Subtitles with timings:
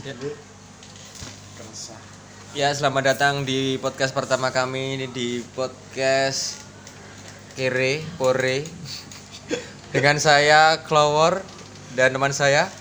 [0.00, 0.32] Jadi
[1.60, 1.92] kerasa.
[2.56, 6.56] Ya, selamat datang di podcast pertama kami ini di podcast
[7.52, 8.64] Kere Pore
[9.92, 11.44] dengan saya Clower
[11.92, 12.72] dan teman saya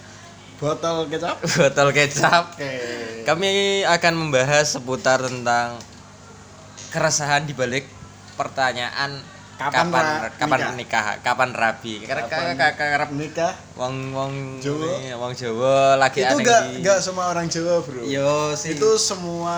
[0.63, 1.43] Botol kecap.
[1.59, 2.55] Botol Kecap.
[2.55, 2.71] Oke.
[3.27, 5.75] Kami akan membahas seputar tentang
[6.95, 7.83] keresahan di balik
[8.39, 9.19] pertanyaan
[9.59, 10.71] Kapan kapan ra- kapan nikah?
[10.71, 11.93] menikah, kapan rabi.
[12.07, 13.53] Karena Kapan karena Nikah.
[13.75, 14.33] wong wong
[14.63, 14.87] Jawa.
[15.19, 18.07] wong Jawa lagi Itu enggak enggak semua orang Jawa, Bro.
[18.07, 18.79] Yo sih.
[18.79, 19.57] Itu semua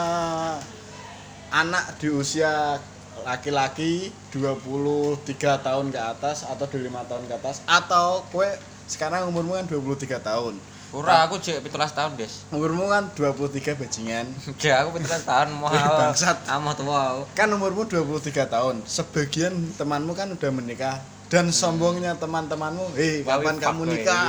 [1.54, 2.82] anak di usia
[3.22, 8.50] laki-laki 23 tahun ke atas atau 25 tahun ke atas atau kue
[8.90, 10.58] sekarang umurmu kan 23 tahun.
[10.92, 12.44] Ora aku cek 17 tahun, Des.
[12.52, 14.28] Umurmu kan 23 bajingan.
[14.60, 16.44] Ya aku 17 tahun mau Wih, bangsat.
[16.52, 17.22] Amah tua aku.
[17.32, 18.84] Kan umurmu 23 tahun.
[18.84, 21.00] Sebagian temanmu kan udah menikah
[21.32, 24.26] dan sombongnya teman-temanmu, "Hei, kapan Wih, kamu fuck, nikah?"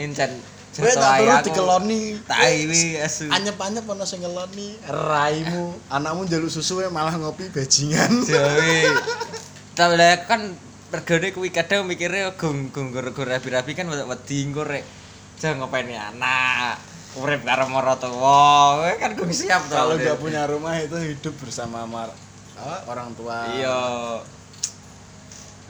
[0.00, 0.32] Incen.
[0.76, 2.02] Kowe tak perlu dikeloni.
[2.24, 3.28] Tai wi asu.
[3.32, 8.12] Anyep-anyep ono sing ngeloni raimu, anakmu njaluk susu malah ngopi bajingan.
[8.28, 8.84] Jawi.
[9.76, 10.40] Tapi kan
[10.92, 14.84] regane kuwi kadang mikirnya gur rabi-rabi kan wedi engko rek.
[15.36, 16.80] Jangan ngopeni anak.
[17.16, 18.80] Urip karo maratuwa.
[18.80, 19.74] Kowe kan gung siap to.
[19.76, 22.12] Kalau nggak punya rumah itu hidup bersama mar
[22.88, 23.44] orang tua.
[23.52, 23.80] Iya.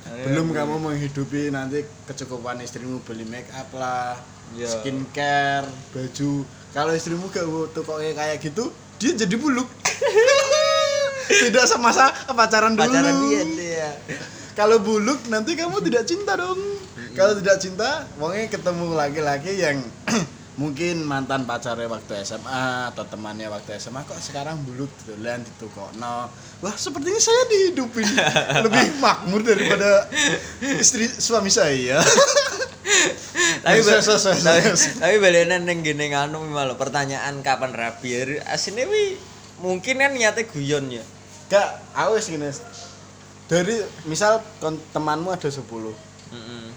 [0.06, 4.14] Belum kamu menghidupi nanti kecukupan istrimu beli make up lah,
[4.55, 4.70] Iya.
[4.70, 6.47] skincare, baju.
[6.70, 8.70] Kalau istrimu gak butuh kok kayak gitu,
[9.03, 9.67] dia jadi buluk.
[11.42, 12.87] Tidak semasa pacaran dulu.
[12.87, 13.91] pacaran biyen dia.
[14.55, 16.56] Kalau buluk nanti kamu tidak cinta dong.
[17.17, 19.81] Kalau tidak cinta, wongnya ketemu laki-laki yang
[20.61, 26.28] mungkin mantan pacarnya waktu SMA atau temannya waktu SMA kok sekarang buluk dolan ditukokno.
[26.61, 28.05] Wah, sepertinya saya dihidupin
[28.69, 30.05] lebih makmur daripada
[30.61, 32.05] istri suami saya.
[33.64, 34.62] tapi tapi,
[35.00, 39.19] tapi balenan ning gene nganu malah pertanyaan kapan rabi asine wi
[39.59, 41.03] mungkin kan niate guyon ya
[41.50, 42.47] Gak, aku wis gini.
[43.47, 44.43] Dari misal
[44.91, 45.62] temanmu ada 10.
[45.62, 46.75] heeh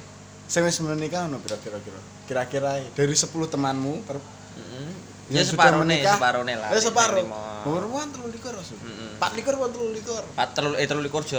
[0.49, 2.01] Sing wis menikah ono kira-kira kira.
[2.25, 4.17] Kira-kira dari 10 temanmu per
[4.57, 4.89] heeh
[5.29, 7.21] ya nih menikah, separuh nih lah Ya.
[7.21, 7.61] Lima.
[7.69, 8.77] Umurmu kan 33 Rasul.
[8.81, 9.21] Mm-mm.
[9.21, 10.23] 4 likur apa 3 likur?
[10.33, 11.37] Pat telu eh telu likur jo.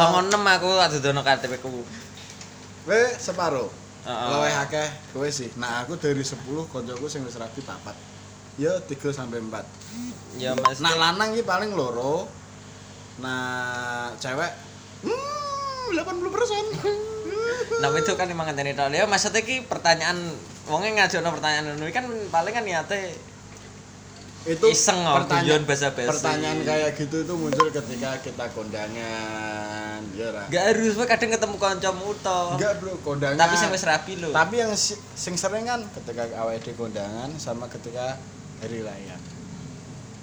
[0.00, 1.84] Songo enem aku adudono KTP ku.
[2.88, 3.68] Kowe separuh.
[4.08, 4.56] Heeh.
[4.56, 5.52] Akeh kowe sih.
[5.60, 6.40] Nah, aku dari 10
[6.72, 7.92] koncoku sing wis rapi papat.
[8.56, 9.68] Ya 3 sampai 4.
[10.40, 10.80] Ya Mas.
[10.80, 12.24] Nah, lanang iki paling loro.
[13.20, 14.48] Nah, cewek
[15.04, 17.04] hmm 80%.
[17.80, 18.90] Nah itu kan emang ngenteni tok.
[18.90, 20.18] Ya maksudnya ki pertanyaan
[20.66, 23.16] wonge ngajakno pertanyaan ngono kan paling kan niate
[24.40, 26.08] itu Iseng, oh, guyon basa-basi.
[26.08, 32.08] pertanyaan kayak gitu itu muncul ketika kita kondangan ya ra gak harus kadang ketemu kancamu
[32.16, 32.40] to.
[32.56, 36.24] enggak bro kondangan Tapi sing wis rapi tapi yang si- sing sering kan ketika
[36.56, 38.16] di kondangan sama ketika
[38.64, 39.16] hari raya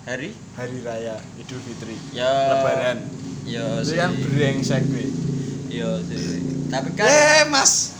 [0.09, 2.97] hari hari raya idul fitri ya lebaran
[3.45, 4.01] Ya sih.
[4.01, 5.13] kan brengsek gue
[5.69, 6.56] Ya sih.
[6.67, 7.95] Tapi kan eh mas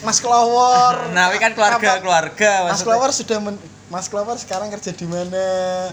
[0.00, 2.86] mas Clover Nah, tapi kan keluarga Kapan- keluarga mas maksudnya.
[2.88, 5.44] Clover sudah men Mas Clover sekarang kerja di mana?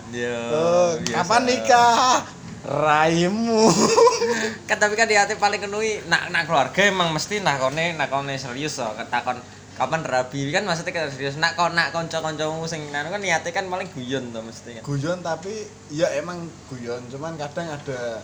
[0.09, 0.39] Ya.
[0.49, 1.15] Oh, biasa.
[1.19, 2.23] kapan nikah?
[2.61, 3.67] Raimu.
[4.71, 8.79] kan tapi kan di hati paling kenui nak nak keluarga emang mesti nakone nakone serius
[8.79, 9.39] loh ketakon
[9.75, 13.47] kapan rabi kan maksudnya kan serius nak kon nak konco koncomu sing nanu kan niatnya
[13.49, 15.51] kan paling guyon tuh mesti kan guyon tapi
[15.89, 18.19] ya emang guyon cuman kadang ada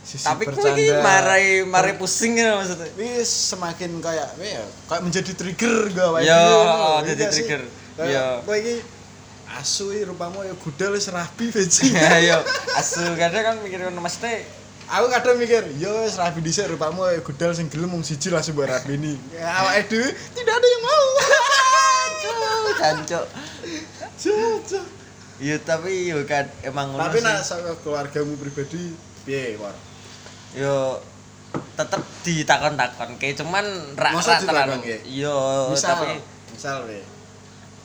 [0.00, 0.74] sisi tapi bercanda.
[0.74, 2.88] iki marai marai pusing ya maksudnya?
[2.94, 6.40] Ini semakin kayak ya kayak menjadi trigger gak wae Ya,
[7.04, 7.62] jadi Iya trigger.
[7.98, 8.26] Ya.
[8.42, 8.76] kowe iki
[9.48, 12.38] asu iki rupamu ya gudal wis rabi bajing ayo
[12.74, 14.44] asu kadang kan mikir ngono mesti
[14.86, 18.54] aku kadang mikir yo wis rabi dhisik rupamu ya gudal sing gelem mung siji langsung
[18.54, 19.16] buat rabi ini.
[19.32, 21.04] Ya, awake dhewe tidak ada yang mau.
[22.78, 23.26] Jancuk.
[24.18, 24.86] Cocok.
[25.38, 28.90] iya tapi yo kan emang tapi nak sama keluargamu pribadi
[29.28, 29.76] piye war
[30.56, 30.96] yo
[31.76, 34.74] tetep ditakon-takon kayak cuman rak rak terlalu
[35.04, 36.16] yo misal tapi
[36.48, 37.00] misal we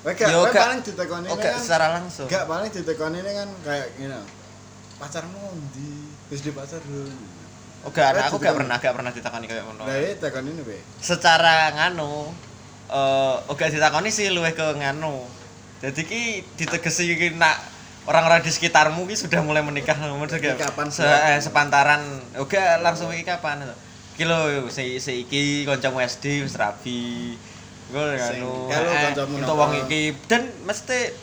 [0.03, 2.28] gak, Yo, gak- paling ditekoni oh ini gak kan secara langsung.
[2.28, 4.19] Gak paling ditekoni ini kan kayak gini
[4.99, 7.07] pacarmu di wis di pacar dulu.
[7.84, 8.57] Oh gak Eh, ada aku gak ditakoni.
[8.59, 9.84] pernah gak pernah ditakoni kayak ngono.
[9.84, 12.35] Nah ini tekoni ini be secara nganu
[12.89, 15.23] eh oh gak ditakoni sih luwih ke nganu.
[15.79, 16.22] Jadi ki
[16.55, 17.55] ditegesi ki nak
[18.03, 22.02] orang-orang di sekitarmu ki sudah mulai menikah maksudnya Iki kapan se eh, sepantaran.
[22.40, 23.64] Oke langsung iki kapan?
[24.16, 27.35] Iki lho si si iki kancamu SD wis rabi.
[27.91, 28.44] Gue eh,
[29.14, 29.61] kancamu untuk napa?
[29.67, 30.16] wong iki.
[30.28, 31.16] Dan mesti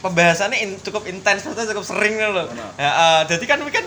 [0.00, 3.86] pembahasannya in- cukup intens maksudnya cukup sering loh ya, eh, jadi kan kan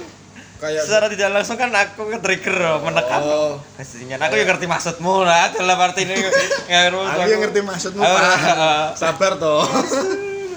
[0.55, 3.19] kayak secara tidak langsung kan aku ke trigger menekan.
[3.19, 3.59] Oh.
[3.75, 4.15] pastinya.
[4.23, 9.65] Aku yang ngerti maksudmu lah dalam arti ini aku yang ngerti maksudmu paham sabar toh.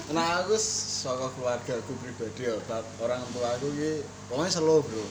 [0.09, 0.57] Nah aku
[0.99, 2.59] saka keluarga aku pribadi ya,
[2.99, 5.05] orang tua aku ki pokoknya slow bro.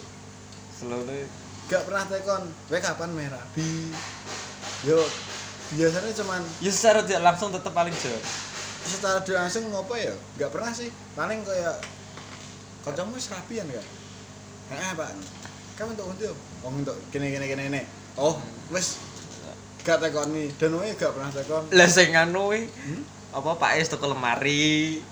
[0.77, 1.25] Selalu
[1.69, 3.93] Gak pernah tekon, we kapan meh rabi.
[4.85, 5.01] Yo
[5.77, 8.25] biasanya cuman ya secara tidak langsung tetap paling jauh.
[8.89, 10.17] secara dia langsung ngopo ya?
[10.41, 10.89] Gak pernah sih.
[11.13, 11.77] Paling kayak
[12.89, 13.85] kancamu wis rabian gak?
[14.73, 15.11] Heeh, Pak.
[15.77, 17.83] Kamu untuk untuk oh untuk kene kene kene kene.
[18.17, 18.41] Oh,
[18.73, 18.97] wis
[19.85, 21.69] gak tekoni dan we gak pernah tekon.
[21.73, 23.03] Lah sing anu kuwi Hmm?
[23.29, 25.05] apa Pak Es tuku lemari.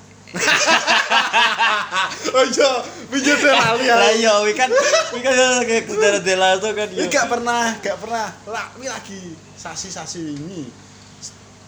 [2.37, 2.71] Oh iya,
[3.09, 3.95] video lali ya.
[3.95, 4.71] Lah iya kuwi kan
[5.13, 7.09] kuwi kan kayak secara tidak langsung kan Ini ya.
[7.09, 8.27] gak pernah, gak pernah.
[8.51, 9.21] Lah, ini lagi
[9.55, 10.67] sasi-sasi ini.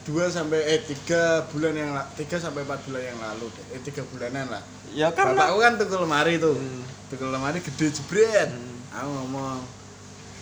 [0.04, 3.46] Dua sampai eh tiga bulan yang la- tiga sampai empat bulan yang lalu.
[3.70, 4.62] Eh tiga bulanan lah.
[4.96, 6.56] Ya kan Bapakku kan tuku lemari tuh.
[6.56, 6.82] Hmm.
[7.12, 8.48] Tuku lemari gede jebret.
[8.48, 8.76] Hmm.
[8.88, 9.60] Aku ngomong,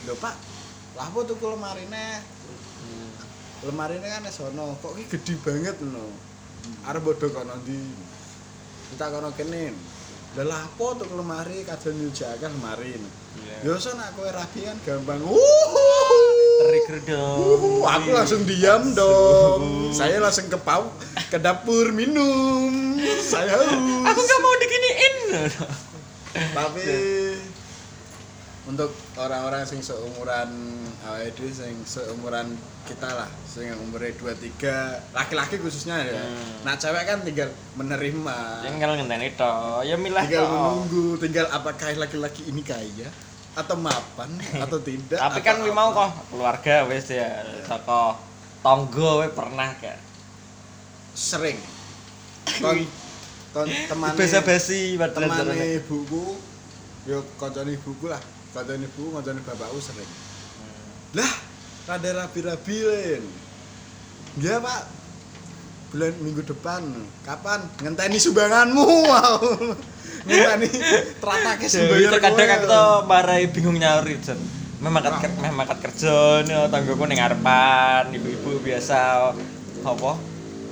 [0.07, 0.35] "Lho, Pak,
[0.95, 2.15] lah apa tuku lemari nih?
[3.67, 6.07] Lemari kan sono, kok ini gede banget no.
[6.87, 7.81] Arep bodoh kono ndi?
[8.95, 9.75] Kita kono kene.
[10.37, 13.01] Lah apa tuku lemari kadang nyujakan lemari.
[13.65, 15.25] Ya nak kowe rapi kan gampang.
[16.67, 17.85] Trigger dong.
[17.85, 19.93] Aku langsung diam dong.
[19.97, 20.93] Saya langsung ke pau
[21.33, 23.01] ke dapur minum.
[23.25, 23.73] Saya haus.
[24.13, 25.15] Aku nggak mau diginiin.
[26.53, 26.85] Tapi
[28.67, 30.51] untuk orang-orang sing seumuran
[31.07, 32.51] awake dhewe sing seumuran
[32.83, 36.19] kita lah, sing umurnya 23, laki-laki khususnya ya.
[36.19, 36.67] Hmm.
[36.67, 38.37] Nah, cewek kan tinggal menerima.
[38.67, 39.55] Tinggal ngenteni to.
[39.87, 40.51] Ya milah tinggal to.
[40.51, 43.11] menunggu, tinggal apakah laki-laki ini kaya
[43.57, 44.31] atau mapan
[44.67, 45.19] atau tidak.
[45.19, 46.11] Tapi kan kuwi mau apa.
[46.11, 48.19] kok keluarga wis ya saka
[48.67, 49.99] tonggo we pernah kan.
[51.17, 51.57] sering
[52.61, 52.77] ton
[53.57, 55.81] ton teman Basa-basi padahal teman jarane.
[55.81, 56.37] ibuku
[57.09, 58.21] yo kancane ibuku lah
[58.57, 60.09] kancane ibu kancane bapakku sering.
[60.09, 61.21] Hmm.
[61.21, 61.33] lah
[61.87, 63.23] rada rabi-rabi len
[64.41, 64.81] iya pak.
[65.87, 66.83] Bulan minggu depan.
[67.23, 67.63] Kapan?
[67.79, 68.85] Ngenteni sumbanganmu.
[69.07, 69.39] Wow.
[70.27, 70.69] Ngenteni
[71.23, 74.41] teratake Jadi sumbangan kadang aku tuh marai bingung nyauri Jan.
[74.83, 79.31] Memang kat ker- memang kat kerja nih tanggoku ning ngarepan ibu-ibu biasa
[79.87, 80.13] apa?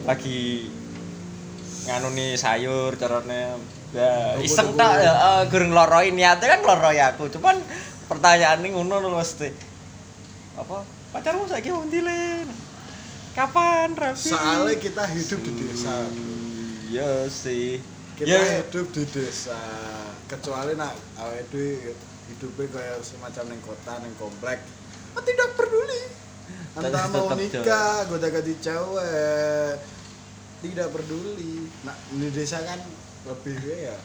[0.04, 0.68] Lagi
[1.88, 3.56] nganu nih sayur carane
[3.94, 7.30] ya iseng tak ya eh, gurung loroi niate kan loroi aku.
[7.30, 7.62] Cuman
[8.10, 9.48] pertanyaan ini ngono lho mesti
[10.58, 10.82] apa?
[11.14, 12.02] Pacarmu saiki ndi
[13.34, 14.30] kapan Raffi?
[14.30, 15.94] Soalnya kita hidup di desa.
[16.90, 17.82] Iya sih.
[18.14, 18.62] Kita ya.
[18.62, 19.58] hidup di desa.
[20.30, 21.94] Kecuali nak awake dhewe
[22.34, 24.58] hidupnya kayak semacam neng kota neng komplek.
[25.14, 26.02] Ah, tidak peduli.
[26.78, 29.78] Entah mau nikah goda ganti cewek
[30.64, 31.68] tidak peduli.
[31.84, 32.80] Nah di desa kan
[33.24, 33.56] lebih
[33.88, 33.98] ya?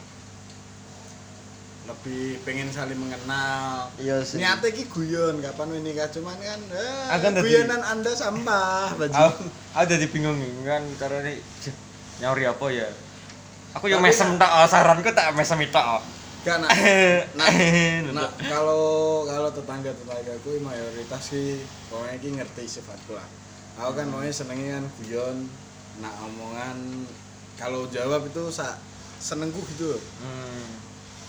[1.88, 3.90] Lebih pengen saling mengenal.
[3.98, 4.38] Iya sih.
[4.38, 9.44] Niatnya ki guyon kapan we nikah cuman kan eh, Akan guyonan anda sampah baju aku
[9.74, 11.74] aku jadi bingung kan carane "Jeh,
[12.22, 12.86] nyauri apa ya?
[13.74, 16.02] Aku yang mesem nak- tak oh, saranku tak mesem itu oh.
[16.40, 16.72] kan nah,
[17.36, 17.52] nah,
[18.16, 21.60] nah kalau kalau tetangga tetanggaku mayoritas sih
[21.92, 23.28] pokoknya ki ngerti sifatku lah.
[23.82, 25.38] Aku kan pokoknya senengnya kan guyon
[26.00, 26.78] nak omongan
[27.60, 28.78] kalau jawab itu sak
[29.20, 30.70] senengku gitu hmm.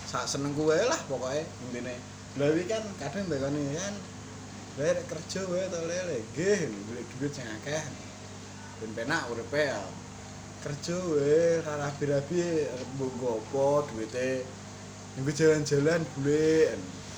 [0.07, 1.95] sak senengku wae lah pokoknya intinya
[2.39, 3.93] Lawi kan kadang tekoni kan
[4.79, 7.83] Lawi rek kerja wae to lele nggih golek duit sing akeh
[8.79, 9.83] ben penak uripe ya
[10.63, 12.65] kerja wae ra rabi-rabi
[12.95, 14.47] mbok apa duwite
[15.11, 16.07] Minggu jalan-jalan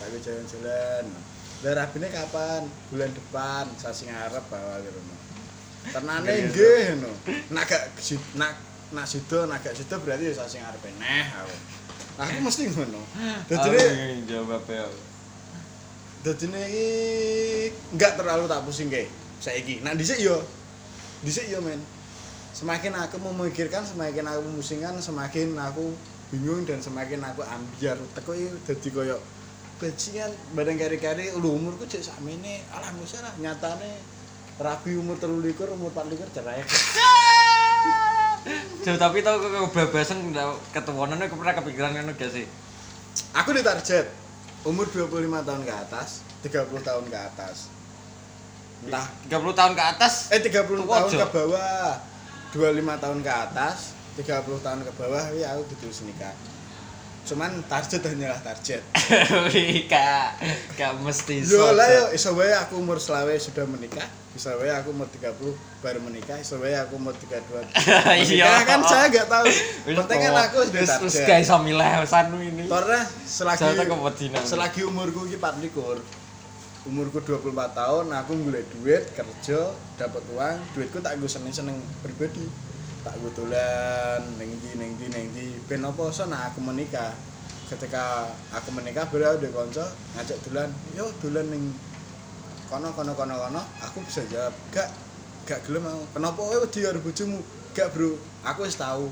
[0.02, 1.06] tak ke jalan-jalan.
[1.62, 2.66] Lah rabine kapan?
[2.90, 4.98] Bulan depan, sasi ngarep bawa gitu.
[5.94, 7.14] Tenane nggih no.
[7.54, 7.84] Nak gak
[8.34, 8.58] nak
[8.94, 11.56] nak sido, nak gak sido berarti ya sasi ngarepe neh aku.
[12.22, 13.02] Aku mesti ngono.
[13.50, 14.86] Dadine Aku jawab ya
[16.24, 16.88] dadine iki
[17.92, 19.10] enggak terlalu tak pusing kae
[19.44, 19.84] saiki.
[19.84, 20.40] Nak dhisik yo.
[21.26, 21.82] Dhisik yo men.
[22.54, 25.90] Semakin aku memikirkan, semakin aku memusingkan, semakin aku
[26.30, 27.98] bingung dan semakin aku ambiar.
[28.14, 29.18] Teko iki dadi koyo
[29.84, 33.92] bajingan bareng kari-kari lu umurku cek sakmene alhamdulillah nyatane
[34.56, 36.64] rabi umur 23 umur 24 cerai
[38.84, 40.36] Jauh tapi tau kok kebebasan
[40.76, 42.46] ketuanan aku pernah kepikiran kan gak sih?
[43.34, 44.10] aku di target.
[44.64, 47.68] Umur 25 tahun ke atas 30 tahun ke atas.
[48.84, 50.14] Entah 30 tahun ke atas?
[50.32, 51.92] Eh 30 Tua tahun ke bawah.
[52.54, 56.30] 25 tahun ke atas 30 tahun ke bawah ya aku gitu nikah
[57.24, 58.84] cuman target hanyalah target.
[59.92, 60.28] Kak
[60.76, 64.04] kak mesti yo lah yo iso wae aku umur selawe sudah menikah
[64.34, 65.32] iso wae aku umur 30
[65.80, 67.64] baru menikah iso wae aku umur 32
[68.34, 68.66] Iya.
[68.68, 69.46] kan saya nggak tahu.
[70.04, 71.28] Penting kan aku sudah wis target.
[71.30, 72.64] gak iso milih sanu ini.
[72.68, 73.64] Karena selagi
[74.44, 76.24] selagi umurku ki 24
[76.84, 82.44] umurku 24 tahun aku golek duit kerja dapat uang duitku tak gue seneng seneng pribadi
[83.04, 85.46] tak gue dolan ning ndi ning ndi ning ndi.
[85.68, 87.12] Ben apa so nah aku menikah.
[87.68, 91.64] Ketika aku menikah baru ada kanca ngajak dolan yo dolan ning
[92.72, 93.62] kono kono kono kono.
[93.84, 94.88] Aku bisa jawab gak
[95.44, 97.40] gak gelem aku kenapa kowe wedi karo bojomu?
[97.76, 98.16] Gak bro.
[98.48, 99.12] Aku wis tahu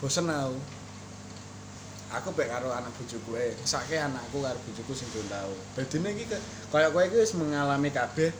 [0.00, 0.56] bosen aku.
[2.14, 5.52] Aku pek karo anak bojoku ae sake anakku karo bojoku sing tau.
[5.76, 8.30] Dadine iki ke- kaya kowe iki wis mengalami kabeh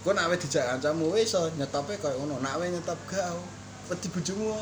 [0.00, 3.44] kok nek wis dijak kancamu wis iso nyetope kaya ngono nek wis nyetop gak aku
[3.92, 4.56] wedi bojomu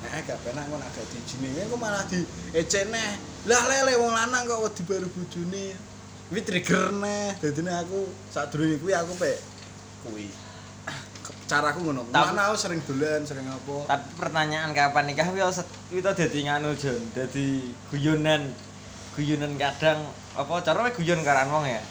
[0.00, 2.24] Nah, gak penak kok nak gak diijini, kok malah di
[2.56, 3.20] eceneh.
[3.44, 5.76] Lah lele wong lanang kok wedi baru bojone.
[6.32, 7.36] Kuwi trigger neh.
[7.36, 9.36] Dadine aku sadurunge kuwi aku pek
[10.08, 10.32] kuwi.
[11.44, 12.08] Caraku ngono.
[12.08, 13.92] Mana aku sering dolan, sering apa.
[13.92, 15.44] Tapi pertanyaan kapan nikah kuwi
[15.92, 18.48] kuwi to dadi nganu Jon, dadi guyonan.
[19.20, 20.00] Guyonan kadang
[20.32, 21.82] apa cara guyon karan wong ya.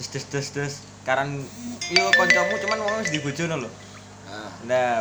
[0.00, 1.40] Des des des des karan
[1.88, 3.70] yo kancamu cuman wong wis dibojono lho.
[4.28, 5.00] Ah, Nah,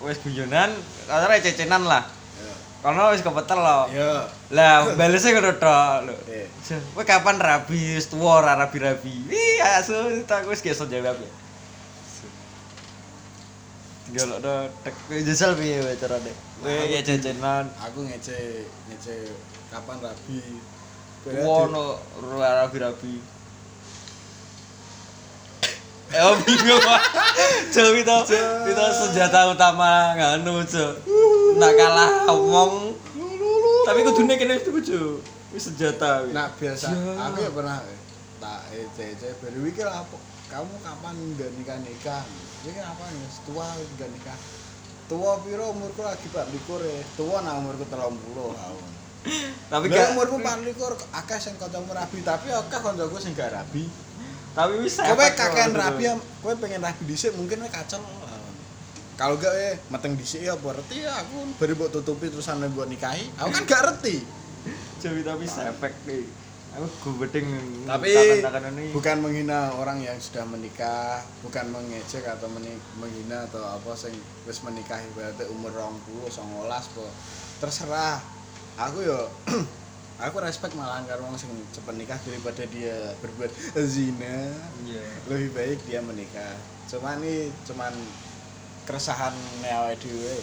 [0.00, 0.70] wis guyonan,
[1.04, 2.06] katanya cecenan lah.
[2.38, 2.52] ya.
[2.78, 3.80] Karena wis kepetel lho.
[3.90, 4.12] Ya.
[4.54, 6.14] Lah, balesnya ngono tok lho.
[6.30, 6.46] Eh.
[6.94, 9.26] Kowe kapan rabi wis tuwa ora rabi-rabi?
[9.26, 11.18] Ih, asu tak wis gak iso jawab.
[14.08, 16.32] Tinggal ada tek jajal piye wae carane?
[16.62, 19.36] Kowe ya cecenan Aku ngece ngece
[19.68, 20.40] kapan rabi.
[21.26, 21.68] tuwa
[22.22, 23.20] ora rabi-rabi.
[26.08, 27.02] Eh, oh bingung Pak.
[27.68, 28.16] Jo itu,
[28.68, 30.96] itu senjata utama nganu, Jo.
[31.60, 32.96] Nak kalah omong.
[33.84, 35.20] Tapi kudune kene itu, Jo.
[35.52, 36.24] Wis senjata.
[36.24, 36.32] wis.
[36.32, 37.98] Nah, biasa aku ya pernah eh,
[38.38, 40.16] tak ece-ece baru iki lah apa
[40.48, 42.22] kamu kapan nggak nikah nikah
[42.64, 43.66] ini kenapa nih tua
[43.98, 44.38] nggak nikah
[45.10, 48.84] tua piro umurku lagi pak likur ya tua nah umurku telung puluh tahun
[49.68, 53.90] Tapi gak umurku pak likur akeh sing kancamu rabi tapi akeh kancaku sing gak rabi
[54.58, 58.02] tapi wis kowe kakean kok, rabi ya kowe pengen rabi dhisik mungkin kowe kacel
[59.18, 61.10] kalau gak eh meteng dhisik ya apa reti ya?
[61.26, 63.26] Aku baru buat tutupi terusan buat nikahi.
[63.42, 64.22] Aku kan gak reti.
[65.02, 66.22] Jadi tapi efek nih.
[66.78, 67.48] Aku gubeding
[67.82, 68.14] tapi
[68.94, 72.46] bukan menghina orang yang sudah menikah bukan mengejek atau
[73.02, 74.14] menghina atau apa sing
[74.46, 77.10] wis menikah berarti umur 20 19 po.
[77.58, 78.22] Terserah.
[78.78, 79.26] Aku yo
[80.18, 83.50] aku respect malahan karo wong sing cepet nikah daripada dia berbuat
[83.86, 84.50] zina
[84.82, 85.04] Iya.
[85.30, 86.54] lebih baik dia menikah
[86.90, 87.94] cuman ini cuman
[88.88, 90.38] keresahan awake dhewe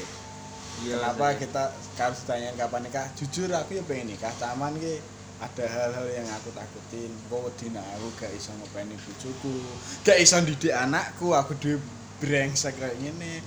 [0.83, 0.99] Iya.
[0.99, 1.39] Kenapa iya.
[1.39, 1.63] kita
[1.95, 3.07] kalau ditanyain kapan nikah?
[3.15, 4.99] Jujur aku ya pengen nikah, cuman ki
[5.39, 7.11] ada hal-hal yang aku takutin.
[7.31, 9.55] Kok wedi nek aku gak iso ngopeni bojoku,
[10.03, 11.79] gak iso didik anakku, aku dhewe
[12.19, 13.39] brengsek kayak gini.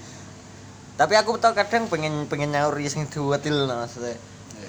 [0.96, 4.16] Tapi aku tau kadang pengen pengen nyaur sing duwetil maksudnya.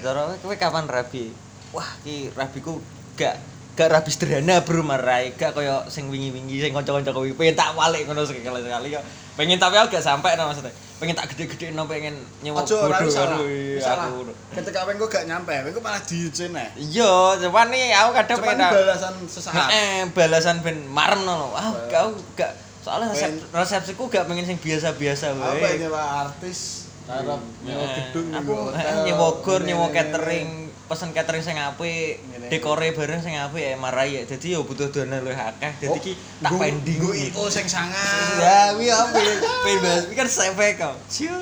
[0.04, 1.32] Cara kowe kapan rabi?
[1.70, 2.82] Wah, ki rabiku
[3.14, 3.38] gak
[3.74, 8.04] gak rabi sederhana bro marai gak kaya sing wingi-wingi sing kanca-kanca kowe pengen tak walik
[8.04, 9.04] ngono sekali sekali kok
[9.36, 12.12] pengen tapi aku gak sampai no maksudnya pengen tak gede-gede no pengen
[12.42, 13.40] nyewa bodoh salah.
[13.40, 13.40] karo
[13.80, 14.12] Salah.
[14.12, 14.36] aku.
[14.52, 16.68] Ketika aku gak nyampe, aku malah diucin eh.
[16.76, 17.08] iya
[17.40, 19.68] cuman nih aku kadang Cuman pengen balasan sesaat.
[19.72, 21.54] Eh, balasan ben marem no.
[21.54, 25.80] Ah, Bal- kau gak soalnya resep, Pengen- resepsiku gak pengen sing biasa-biasa Apa wae.
[25.80, 26.60] nyewa artis,
[27.06, 30.50] harap nyewa Eh, gedung, aku nyewa hotel, nyewa gor, ini, nyewa ini, catering,
[30.90, 32.18] pesen catering sing apik,
[32.50, 34.22] dekore bareng sing apik ya marai ya.
[34.26, 35.70] Dadi yo butuh dana luwih akeh.
[35.80, 36.98] Dadi ki tak Nggo- pending.
[36.98, 38.42] nggo IO sing sangat.
[38.42, 39.14] Ya, kuwi apa?
[39.62, 40.98] Pengen bahas, iki kan sampe kau.
[41.06, 41.38] Cio.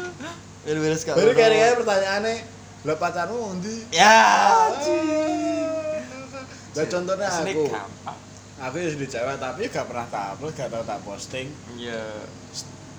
[0.62, 1.16] Beres-beres kau.
[1.16, 2.36] Baru kira-kira pertanyaannya,
[2.84, 3.88] lah pacarmu ndi?
[3.90, 4.20] Ya.
[6.76, 8.18] Lah contohnya Sini aku, gampang.
[8.60, 11.48] aku ya sudah cewek tapi gak pernah tak upload, gak tau tak posting.
[11.74, 12.04] Iya.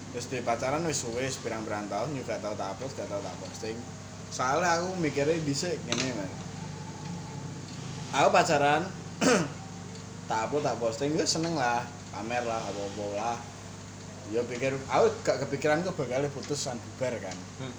[0.08, 3.76] Terus di pacaran wis suwe pirang-pirang tahun juga tau tak upload, gak tau tak posting.
[4.28, 6.32] Soalnya aku mikirnya dhisik ngene, Mas.
[8.16, 8.82] Aku pacaran
[10.28, 13.38] tak upload, tak posting, gue seneng lah, pamer lah, apa-apa lah.
[14.28, 17.36] Ya pikir, aku gak kepikiran kok bakal putusan bubar kan.
[17.60, 17.72] Hmm.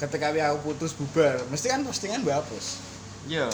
[0.00, 2.80] Ketika aku putus bubar, mesti kan postingan gue hapus.
[3.28, 3.48] Iya.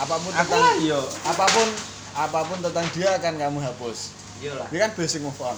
[0.00, 1.00] Apapun Aku tentang lah yo.
[1.28, 1.68] apapun
[2.16, 3.98] apapun tentang dia akan kamu hapus.
[4.40, 4.66] Iya lah.
[4.72, 5.56] Ini kan basic move on.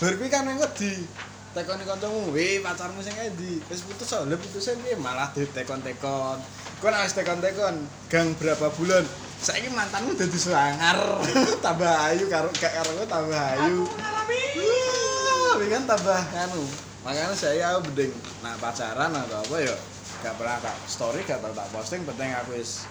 [0.00, 1.04] Bar kuwi kan engko di
[1.50, 4.94] tekoni kancamu, "Weh, pacarmu sing endi?" Wis putus lha putusnya piye?
[4.96, 6.38] Malah ditekon-tekon.
[6.78, 7.74] Kok nek wis tekon-tekon,
[8.08, 9.04] gang berapa bulan?
[9.40, 10.96] Saiki mantanmu dadi sangar.
[11.64, 13.88] tambah ayu karo gak karo tambah ayu.
[13.88, 16.62] Wah, Ini kan tambah anu.
[17.00, 18.12] Makanya saya aku mending
[18.44, 19.72] nak pacaran atau apa ya
[20.20, 22.84] gak pernah tak story gak tau tak posting penting aku wis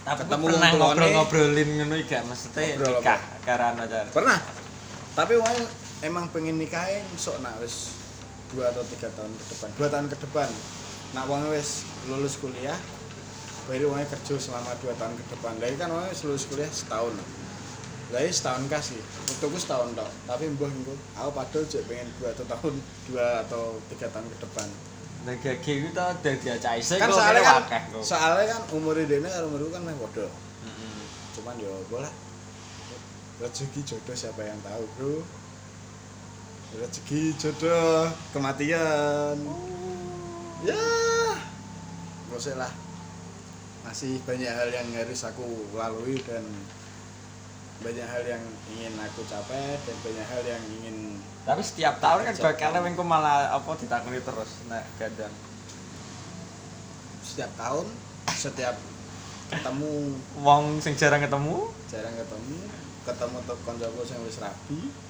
[0.00, 3.00] Tapi Ketemu pernah ngobrol-ngobrolin ngono iki gak maksudnya Ngobrol apa?
[3.04, 4.06] nikah karan pacar.
[4.08, 4.38] pernah
[5.12, 5.56] tapi wong
[6.00, 7.99] emang pengen nikahin sok nak wis
[8.54, 9.68] dua atau tiga tahun ke depan.
[9.78, 10.48] Dua tahun ke depan.
[11.10, 12.78] Nak wong wis lulus kuliah
[13.68, 15.52] baru wong kerja selama dua tahun ke depan.
[15.62, 17.14] Lagi kan wong wis lulus kuliah setahun.
[18.10, 20.10] Lah iya setahun kasih untukku setahun tok.
[20.26, 22.74] Tapi mbah engko aku padahal jek pengen dua atau tahun
[23.06, 24.68] dua atau tiga tahun ke depan.
[25.20, 25.92] Nah, gigi itu
[26.24, 26.96] dari acai sih.
[26.96, 30.26] kan soalnya kan soalnya kan umur dene karo umurku kan meh padha.
[31.36, 32.10] Cuman yo bola
[33.40, 35.24] rezeki jodoh siapa yang tahu bro
[36.78, 39.36] rezeki jodoh kematian.
[40.62, 40.78] Ya
[42.30, 42.72] gak usah lah.
[43.82, 45.42] Masih banyak hal yang harus aku
[45.74, 46.44] lalui dan
[47.80, 48.44] banyak hal yang
[48.76, 51.16] ingin aku capai dan banyak hal yang ingin
[51.48, 55.32] Tapi setiap tahun kan bakalnya mengko malah apa ditakoni terus nek gadang.
[57.24, 57.86] setiap tahun
[58.36, 58.76] setiap
[59.48, 60.12] ketemu.
[60.44, 61.72] Wong sing jarang ketemu?
[61.88, 62.58] Jarang ketemu.
[63.08, 65.09] Ketemu tuh koncoku sing wis rabi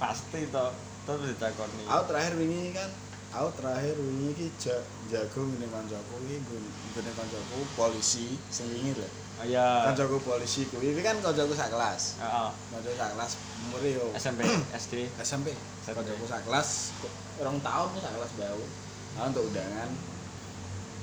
[0.00, 0.66] pasti to
[1.04, 1.84] terus ditakoni.
[1.84, 2.88] aku terakhir wingi kan
[3.30, 9.08] aku terakhir wingi iki ja- jago ngene koncoku iki ngene koncoku polisi sing wingi lho
[9.40, 9.88] Oh iya.
[9.88, 12.48] koncoku polisi kuwi iki kan koncoku sak kelas Heeh.
[12.70, 14.40] koncoku sak kelas umure yo SMP,
[14.72, 14.94] SD.
[15.18, 15.52] SMP
[15.86, 16.68] koncoku sak kelas
[17.38, 18.62] rong tahun sak kelas bau
[19.10, 19.90] aku untuk undangan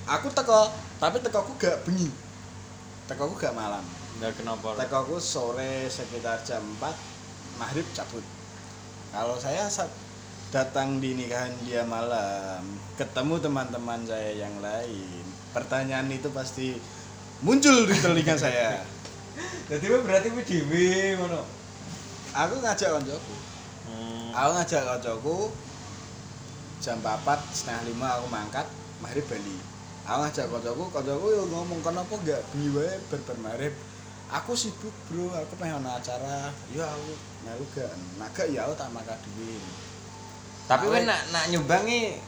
[0.07, 0.61] aku teko
[0.97, 2.09] tapi tekoku gak bengi
[3.05, 3.83] tekoku gak malam
[4.17, 4.73] Enggak kenapa.
[4.75, 6.89] tekoku sore sekitar jam 4
[7.55, 8.21] maghrib cabut
[9.11, 9.89] kalau saya saat
[10.47, 12.63] datang di nikahan dia malam
[12.95, 16.79] ketemu teman-teman saya yang lain pertanyaan itu pasti
[17.43, 18.79] muncul di telinga saya
[19.67, 21.41] Jadi berarti kowe dhewe ngono.
[22.33, 23.35] aku ngajak koncoku
[23.87, 24.35] Hmm.
[24.35, 25.37] aku ngajak koncoku
[26.83, 27.23] jam 4
[27.55, 28.67] setengah lima aku mangkat
[28.99, 29.55] maghrib bali
[30.03, 33.73] aku ngajak koncoku koncoku yo ngomong kenapa gak bengi wae berber maghrib
[34.27, 35.31] aku sibuk bro.
[35.31, 36.51] Aku pengen ana acara.
[36.75, 39.55] Ya aku gak nak gak ya aku tak makan dhewe
[40.67, 41.07] Tapi kowe Awet.
[41.07, 42.19] nak nak nyumbangi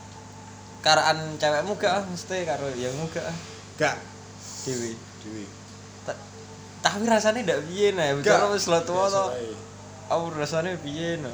[0.79, 3.27] karaan cewekmu gak mesti karo yangmu gak
[3.75, 3.99] gak.
[4.63, 4.95] Dhewe.
[5.23, 5.43] dhewe
[6.07, 6.21] Ta-
[6.79, 9.25] Tapi rasanya ndak piye nah, bicara wis lo tua to.
[10.07, 11.31] Aku rasanya piye no.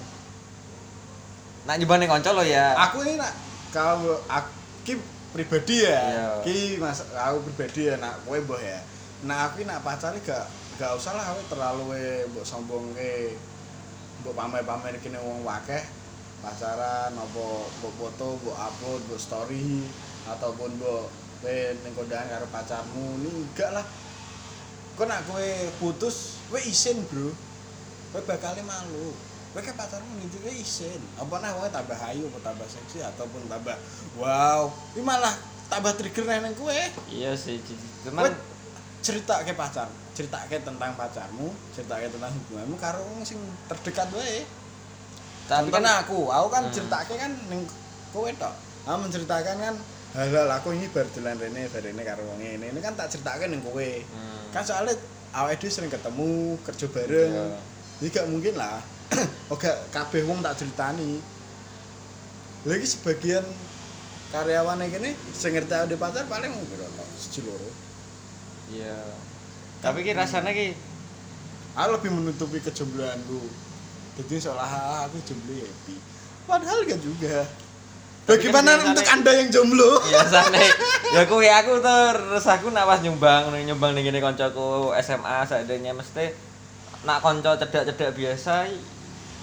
[1.70, 2.74] Nak nyumbang ning kanca lo ya.
[2.74, 3.34] aku ini nak
[3.70, 4.98] kalau aku
[5.30, 6.42] pribadi ya.
[6.42, 8.80] Ki mas aku pribadi ya nak kowe mbah ya
[9.25, 10.46] nah aku nak pacare gak
[10.77, 13.33] gak usah lah aku terlalu we mbok sombongke
[14.22, 15.81] mbok pamer-pamer kene wong wakeh
[16.46, 17.46] pacaran apa
[17.81, 19.81] mbok foto mbok upload mbok story
[20.29, 23.85] ataupun mbok kowe ning kondangan karo pacarmu ini enggak lah.
[24.98, 27.29] Kok nak kowe putus kowe isin bro.
[28.09, 29.14] Kowe bakal malu.
[29.53, 31.01] Kowe ke pacarmu nginti kowe isin.
[31.22, 33.77] Apa nah kowe tambah ayu apa tambah seksi ataupun tambah
[34.18, 34.74] wow.
[34.98, 35.38] Ini malah
[35.70, 36.74] tambah trigger neng kowe.
[37.14, 37.77] Iya sih, kowe
[38.09, 38.33] cuman
[39.05, 39.85] cerita ke pacar
[40.18, 43.37] cerita ke tentang pacarmu cerita ke tentang hubunganmu karo sing
[43.70, 44.41] terdekat wae.
[45.46, 46.74] Tapi kan aku aku kan Hmm.
[46.74, 47.61] ceritake kan ning
[48.09, 48.50] kowe tok.
[48.89, 49.75] Aku menceritakan kan
[50.18, 52.74] hal-hal aku ini bar dolan rene bar rene karo wong ini.
[52.74, 53.77] Ini kan tak ceritake ning kowe.
[53.77, 54.50] Hmm.
[54.50, 54.98] kan soalnya
[55.37, 57.33] awake dhewe sering ketemu kerja bareng.
[57.35, 57.46] Iya.
[58.01, 58.81] jadi gak mungkin lah.
[59.53, 61.22] Oke kabeh wong tak ceritani.
[62.65, 63.46] Lagi sebagian
[64.33, 67.07] karyawan ini sing ngerti aku di pacar paling tok?
[67.22, 67.85] Siji loro
[68.74, 68.98] Iya.
[69.84, 70.74] Tapi ki rasanya ki
[71.75, 73.42] aku lebih menutupi kejombloanku.
[74.16, 75.98] Jadi seolah aku jomblo ya happy
[76.46, 77.44] padahal gak juga.
[78.25, 80.01] Bagaimana kan untuk anda yang jomblo?
[80.01, 80.66] Biasane
[81.14, 86.34] ya kuwi aku terus aku nak pas nyumbang nyumbang ning ngene kancaku SMA sadenya mesti
[87.06, 88.66] nak kanca cedak-cedak biasa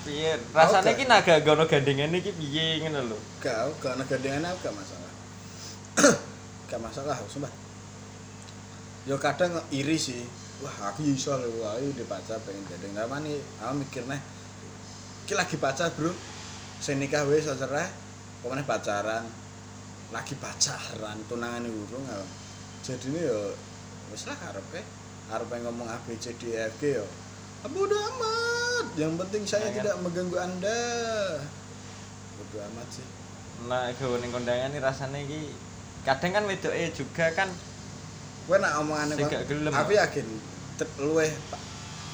[0.02, 0.34] piye?
[0.50, 3.18] Rasane ki naga gono gandengane iki piye ngono lho.
[3.38, 5.10] Gak aku gak negandengan aku gak masalah.
[6.72, 7.52] Gak masalah aku sumpah
[9.06, 10.22] yo kadang iri sih.
[10.62, 14.20] Wah aku iso lho aku di pacar pengen gandeng tapi nih aku mikir nih
[15.26, 16.14] ki lagi pacar bro.
[16.78, 17.90] Saya nikah wes cerai
[18.42, 19.26] pokoknya pacaran.
[20.14, 22.26] Lagi pacaran tunangan urung aku
[22.82, 23.54] jadi ini yo
[24.10, 24.82] wes lah karepe
[25.30, 27.06] karepe ngomong A B C D E F G yo.
[27.70, 28.86] Bodo amat.
[28.98, 29.76] Yang penting saya Ya kan?
[29.82, 30.82] tidak mengganggu anda.
[32.38, 33.06] Bodo amat sih.
[33.70, 35.54] Nah gawe ning kondangan iki rasane iki.
[36.02, 37.50] Kadang kan wedoke juga kan
[38.46, 39.14] Kowe nak omongane
[39.46, 40.26] gelem, Aku yakin
[40.98, 41.30] luweh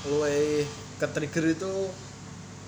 [0.04, 0.68] luweh
[1.00, 1.72] ke-trigger itu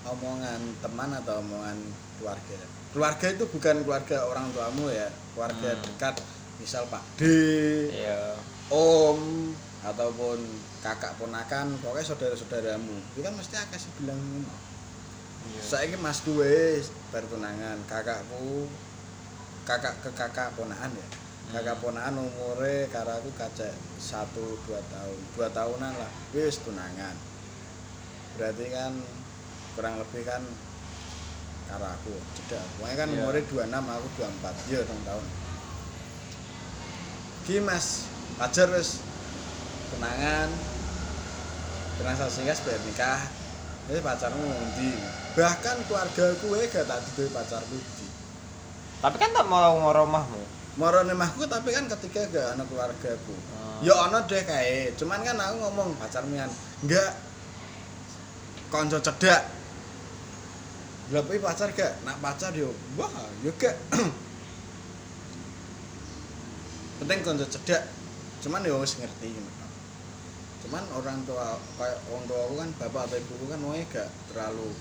[0.07, 1.77] omongan teman atau omongan
[2.17, 2.57] keluarga.
[2.91, 5.83] Keluarga itu bukan keluarga orang tuamu ya, keluarga Hmm.
[5.85, 6.15] dekat
[6.59, 7.23] misal Pak D,
[7.89, 8.17] ya
[8.71, 9.51] Om
[9.83, 10.37] ataupun
[10.79, 12.95] kakak ponakan, pokoknya saudara-saudaramu.
[13.13, 14.47] Itu kan mesti akeh sih bilang ngono.
[15.51, 15.61] iya.
[15.65, 16.79] Saiki mas gue
[17.11, 18.69] bar tunangan, kakakku
[19.67, 21.07] kakak ke kakak ponakan ya.
[21.51, 25.17] Kakak ponakan umure karo aku kacek 1 2 tahun.
[25.35, 27.11] 2 tahunan lah wis tunangan.
[28.39, 28.95] Berarti kan
[29.75, 30.39] kurang lebih kan
[31.67, 32.63] karo aku jeda.
[32.79, 34.71] Pokoknya kan umure 26 aku 24.
[34.71, 35.25] Iya, 2 tahun.
[37.43, 38.07] Ki Mas,
[38.39, 39.03] pacar wis
[39.91, 40.47] tunangan.
[42.01, 43.21] transaksi kas bayar nikah
[43.85, 44.91] jadi pacarmu ngendi
[45.37, 48.07] bahkan keluarga gue gak tak pacarku di
[49.01, 50.05] Tapi kan tak mau ngoro
[50.79, 53.83] moro nemahku tapi kan ketika gak ana keluargaku Oh.
[53.83, 56.51] ya ana deh kae cuman kan aku ngomong pacarmu kan
[56.85, 57.11] enggak
[58.71, 59.61] konco cedak
[61.11, 61.91] Lah kuwi pacar gak?
[62.07, 63.11] Nak pacar yo, wah,
[63.43, 63.75] yo gak.
[67.03, 67.83] Penting konco cedak.
[68.39, 69.35] Cuman yo wis ngerti.
[70.63, 74.71] Cuman orang tua kayak orang tua aku kan bapak atau ibuku kan wae gak terlalu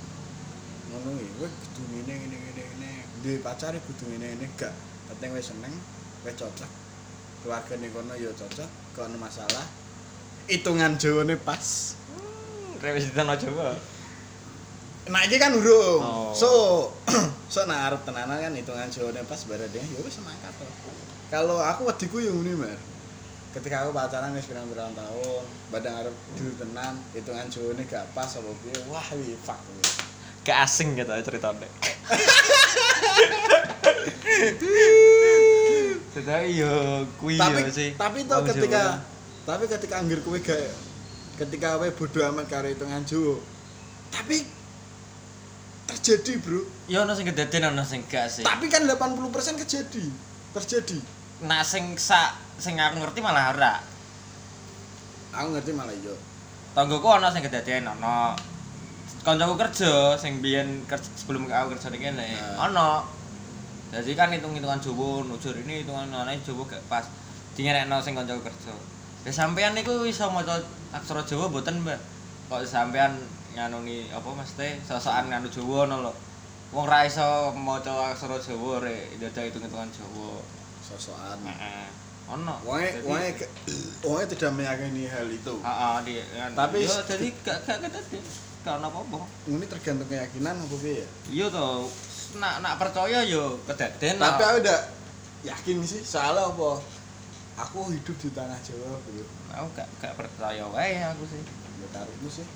[0.95, 1.35] ngono iki.
[1.43, 2.91] Wih, kudu ngene ngene ngene ngene.
[3.27, 4.75] Duwe pacar kudu ngene ngene gak.
[5.11, 5.75] Penting wis seneng,
[6.23, 6.71] wis cocok.
[7.43, 9.67] Keluargane kono yo cocok, gak ono masalah.
[10.47, 11.99] Hitungan Jawane pas.
[12.79, 13.75] Revisi tanah Jawa.
[15.11, 15.99] Nah iki kan urung.
[15.99, 16.31] Oh.
[16.31, 16.49] So
[17.53, 20.67] so nak arep tenanan kan hitungan Jawane pas bareng dia ya wis semangat to.
[21.31, 22.79] Kalau aku wediku yo ngene, Mar.
[23.51, 25.43] Ketika aku pacaran wis pirang-pirang tahun,
[25.75, 29.59] badang arep dulu tenan, hitungan Jawane gak pas apa piye, wah wi fuck.
[29.59, 30.00] wi.
[30.41, 31.69] Gak asing gitu ya ceritanya.
[36.11, 36.73] Tetapi yo
[37.21, 37.91] kuwi Tapi yo sih.
[37.95, 38.83] tapi to Wong ketika
[39.47, 40.59] tapi ketika anggere kowe gak
[41.39, 43.37] ketika kowe bodo amat karo hitungan Jawa.
[44.11, 44.37] Tapi
[45.87, 46.63] terjadi, Bro.
[46.87, 48.45] yo ono sing kedaden ono sing gak sih.
[48.47, 50.05] Tapi kan 80% kejadi.
[50.55, 50.99] Terjadi.
[51.47, 53.75] Nah sing sak sing aku ngerti malah ora.
[55.31, 56.15] Aku ngerti malah iya.
[56.75, 58.35] Tanggoku ono sing kedaden ono.
[59.21, 62.67] Kancaku kerja sing biyen kerja sebelum aku kerja ning kene Nah.
[62.67, 62.91] ono.
[63.91, 67.05] Jadi kan hitung-hitungan Jawa, nujur ini hitungan ana Jawa gak pas.
[67.53, 68.73] Dingerekno sing kancaku kerja.
[69.21, 70.57] Ya sampean niku iso maca
[70.91, 72.01] aksara Jawa mboten, Mbak?
[72.49, 73.13] Kok sampean
[73.53, 76.13] nganuni apa mesti sosokan nganu Jawa ngono lho.
[76.71, 80.41] Wong ra iso maca aksara Jawa rek, dadak hitung-hitungan Jawa.
[80.81, 81.45] Sosokan.
[81.45, 81.87] Heeh.
[82.31, 82.55] Ono.
[82.65, 82.89] Wonge
[83.37, 83.53] ke-
[84.09, 85.55] wonge tidak meyakini hal itu.
[85.61, 86.55] Heeh.
[86.57, 88.25] Tapi- yo jadi gak gak kedaden.
[88.61, 89.21] Gak ono apa-apa.
[89.49, 91.07] Ini tergantung keyakinan apa piye ya.
[91.33, 91.89] Iya toh,
[92.37, 94.21] nak nak percaya yo kedaden.
[94.21, 94.81] Tapi aku udah
[95.49, 96.81] yakin sih soalnya apa?
[97.69, 99.25] Aku hidup di tanah Jawa, bro.
[99.53, 101.41] aku gak gak percaya wae aku sih.
[101.81, 102.47] Ya karepmu sih.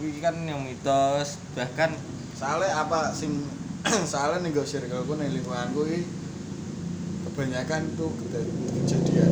[0.00, 1.92] Wih kan yang mitos bahkan
[2.42, 3.44] Soalnya apa sing
[4.10, 6.02] soalnya nih gue circleku nih lingkunganku ini
[7.28, 9.30] kebanyakan tuh kejadian.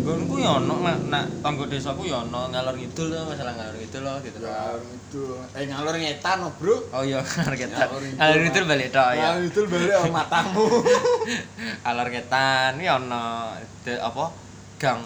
[0.00, 0.74] Nggonku yo ono
[1.12, 4.38] nak tangga desaku yo ono ngalor ngidul tuh masalah ngalor ngidul loh gitu.
[4.40, 6.76] Ngalor itu, eh ngalor ngetan oh, bro.
[6.96, 7.86] Oh iya ngalor ngetan.
[7.86, 9.28] Ngalor ngidul, ngidul balik tok ya.
[9.36, 10.64] Ngalor itu balik matamu.
[11.84, 13.24] Ngalor ngetan yo ono
[13.84, 14.24] de- apa
[14.80, 15.00] gang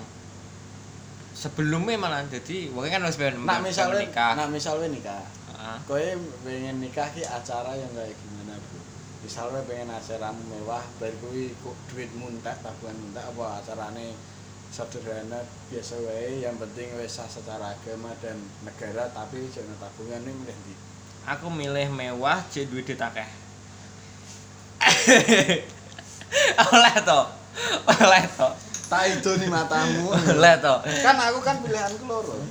[1.35, 4.33] sebelumnya malah jadi wong kan wis pengen Nak misalnya, nikah.
[4.38, 5.76] nak misalnya nikah, Heeh.
[5.85, 6.07] Kowe
[6.46, 8.80] pengen nikah ki acara yang kayak gimana, Bro?
[9.26, 14.14] Misalnya pengen acara mewah, kok duit muntak, tabungan muntak apa acarane
[14.74, 15.38] sederhana
[15.70, 18.34] biasa wae, yang penting wis sah secara agama dan
[18.66, 20.74] negara tapi jangan tabungan ini milih ndi?
[21.30, 23.28] Aku milih mewah cek duit duit akeh.
[26.74, 27.20] Oleh to.
[27.87, 28.48] Oleh to.
[28.90, 30.10] Tak itu nih matamu.
[30.10, 30.74] Oleh to.
[31.06, 32.42] kan aku kan pilihanku loro.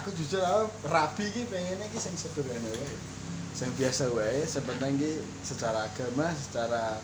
[0.00, 2.96] Aku jujur aku rabi ki pengennya ki sing sederhana wae.
[3.52, 6.96] Sing biasa wae, sepenting ki secara agama, secara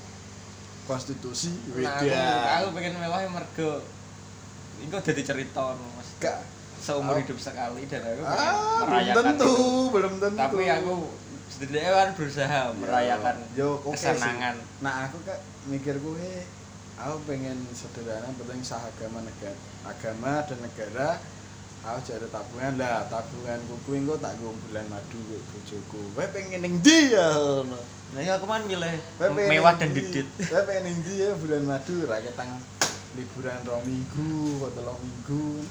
[0.87, 1.51] konstitusi
[1.83, 3.83] Nah, aku, aku pengen mewah yang mergo
[4.79, 6.09] Iku dadi cerita no, Mas.
[6.19, 6.39] Gak
[6.77, 7.19] Seumur Oh.
[7.19, 8.37] hidup sekali dan aku Ah,
[8.79, 9.65] belum merayakan tentu, itu.
[9.91, 10.39] belum tentu.
[10.39, 10.95] Tapi aku
[11.49, 13.91] setidaknya kan berusaha merayakan yo, sih.
[13.97, 14.57] kesenangan.
[14.79, 16.45] Nah, aku kak mikirku he,
[16.95, 21.09] aku pengen sederhana, penting sah agama negara, agama dan negara.
[21.83, 26.01] Aku jadi tabungan lah, tabunganku kuwi engko tak nggo bulan madu kok bojoku.
[26.13, 27.31] Kowe pengen ning ndi ya?
[27.33, 27.79] ngono?
[28.11, 28.95] Nah, aku man milih
[29.49, 30.27] mewah dan didit.
[30.41, 32.59] Kowe pengen ning ndi ya bulan madu ra ketang
[33.15, 35.63] liburan rong minggu atau telung minggu.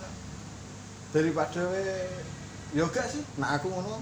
[1.12, 1.84] Daripada we
[2.76, 4.00] yo gak sih, nah aku ngono.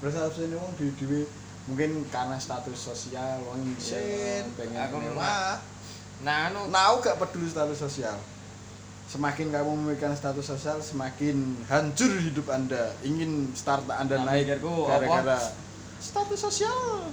[0.00, 1.24] Persepsi ini wong dhewe
[1.64, 5.56] mungkin karena status sosial wong isin pengen Aku mewah.
[6.20, 8.16] Nah, anu Nah, aku gak peduli status sosial.
[9.04, 12.92] Semakin kamu memikirkan status sosial, semakin hancur hidup Anda.
[13.04, 15.40] Ingin start Anda Nah, naik gara-gara
[16.04, 17.08] status sosial.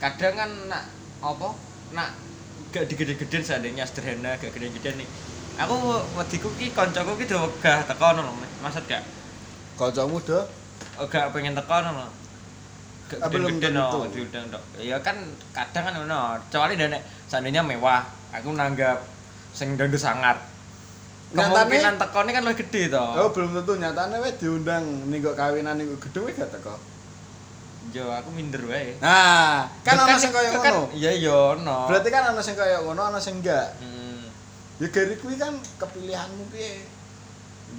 [0.00, 0.88] kadang kan nak
[1.20, 1.52] apa
[1.92, 2.16] nak
[2.70, 5.08] gak digede-gedein seandainya sederhana gak gede-gedein nih.
[5.60, 5.74] Aku
[6.16, 9.02] wediku ki koncoku ki udah wegah teko ngono lho maksud gak?
[9.76, 10.40] Kancamu do
[10.96, 12.06] oh, gak pengen teko ngono
[13.10, 14.08] gak Ah, belum gede-gedein no tentu.
[14.14, 15.16] diundang dok ya kan
[15.50, 19.02] kadang kan ngono kecuali nek seandainya mewah aku nanggap
[19.50, 20.38] sing dandu sangat
[21.30, 23.72] kemungkinan teko ini kan lebih gede toh Oh, belum tentu.
[23.78, 26.74] Nyatane we diundang ning kok kawinan ning kok gedung gak teko.
[27.88, 29.00] Yo aku minder wae.
[29.00, 30.92] Nah, kan ana sing kaya ngono.
[30.92, 33.80] iya yo no Berarti kan ana sing kaya ngono, ana sing enggak.
[33.80, 34.28] hmm.
[34.80, 36.84] Ya gari kuwi kan kepilihanmu piye.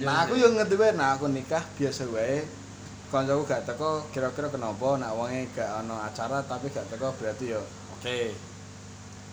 [0.02, 0.92] Nah aku yo ngerti wae.
[0.98, 2.42] Nah aku nikah biasa wae.
[3.12, 7.62] Kancaku gak teko kira-kira kenapa nak wonge gak ono acara tapi gak teko berarti yo
[7.94, 8.34] oke.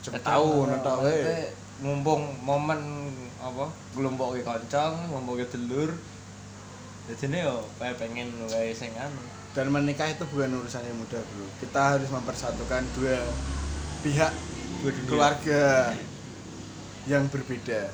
[0.05, 1.49] Cepet tahu ngono tok wae.
[1.79, 3.07] Mumpung momen
[3.39, 5.95] apa nglumpuke kanca nglumpuke dulur
[7.07, 11.47] jadi yo pengen wae sing anu dan menikah itu bukan urusan yang mudah bro.
[11.57, 13.17] Kita harus mempersatukan dua
[14.01, 14.31] pihak
[14.79, 15.07] Dua dunia.
[15.09, 15.61] keluarga
[17.03, 17.89] yang berbeda.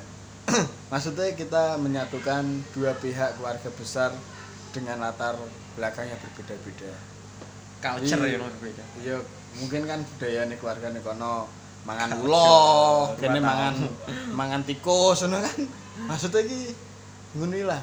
[0.92, 4.12] Maksudnya kita menyatukan dua pihak keluarga besar
[4.70, 5.34] dengan latar
[5.74, 6.92] belakang yang berbeda-beda.
[7.80, 8.84] Culture yang berbeda.
[9.00, 9.16] iya
[9.56, 11.48] mungkin kan budaya nih keluarga nih kono
[11.88, 13.74] mangan ulo kene mangan
[14.36, 15.58] mangan tikus ngono kan.
[16.06, 16.60] Maksudnya ki
[17.40, 17.80] ngono lah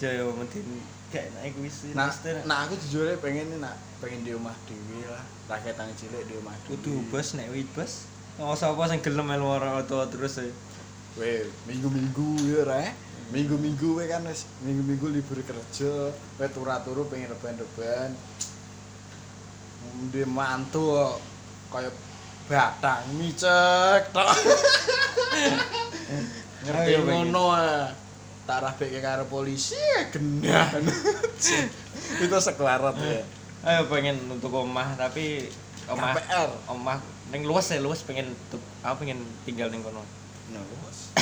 [0.00, 0.64] Jaya mending
[1.10, 4.54] naik wis nah, wis ter- nah aku jujur aja pengen nih nak pengen di rumah
[4.70, 8.06] dewi lah rakyat tangan cilik di rumah dewi kudu bos nek wit bos
[8.40, 10.48] Oh, sapa sing gelem melu ora tua terus e.
[11.20, 12.88] Weh, minggu-minggu ya ra.
[13.36, 16.08] Minggu-minggu we kan wis minggu-minggu libur kerja,
[16.40, 18.16] we turu-turu pengen reban-reban.
[20.08, 21.20] Ndi mantu
[21.68, 21.92] kaya
[22.48, 24.32] batang micek tok.
[26.64, 27.92] Ngerti ngono ah.
[28.50, 29.78] Tak rabekke karo polisi
[30.10, 30.74] genah.
[32.26, 33.22] Itu sekelarat ya.
[33.62, 35.46] Ayo pengen untuk omah tapi
[35.86, 36.50] omah KPR.
[36.74, 36.98] omah
[37.30, 40.02] ning luas ya luas pengen tuh aku pengen tinggal ning kono.
[40.50, 41.14] No, bos.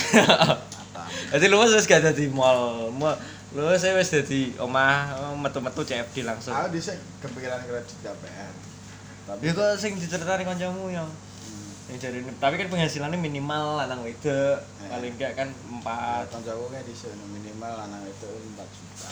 [1.37, 2.89] Jadi luas wis gak dadi mall.
[2.97, 3.21] Mall
[3.53, 6.57] luas e wis dadi omah oh, metu-metu CFD langsung.
[6.57, 8.53] Aku dhisik kepikiran kredit KPR.
[9.29, 11.05] Tapi Ya kok sing diceritani kancamu ya.
[11.89, 14.89] Yang jadi tapi kan penghasilannya minimal lanang wedok Eh.
[14.93, 19.11] paling enggak kan empat Tanggung jawab kayak di sini minimal anak itu 4 juta.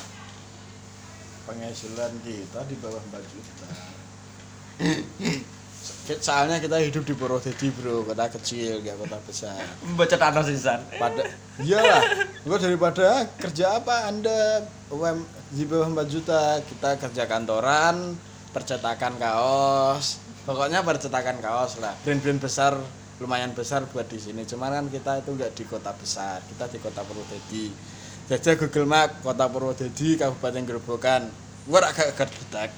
[1.48, 3.68] Penghasilan kita di bawah 4 juta.
[6.20, 9.56] Soalnya kita hidup di Purwodadi bro, kota kecil, gak kota besar.
[9.94, 10.82] baca tanah sisan.
[10.98, 11.22] Pada,
[11.62, 12.02] iyalah,
[12.42, 15.22] gua daripada kerja apa anda UM
[15.54, 18.18] di bawah 4 juta, kita kerja kantoran,
[18.50, 21.92] percetakan kaos, pokoknya percetakan kaos lah.
[22.06, 22.72] Brand-brand besar
[23.18, 24.46] lumayan besar buat di sini.
[24.46, 27.74] Cuman kan kita itu nggak di kota besar, kita di kota Purwodadi.
[28.30, 31.22] Jajah Google Map kota Purwodadi, Kabupaten Gerobokan.
[31.66, 32.70] Gua rak gak gerbetak.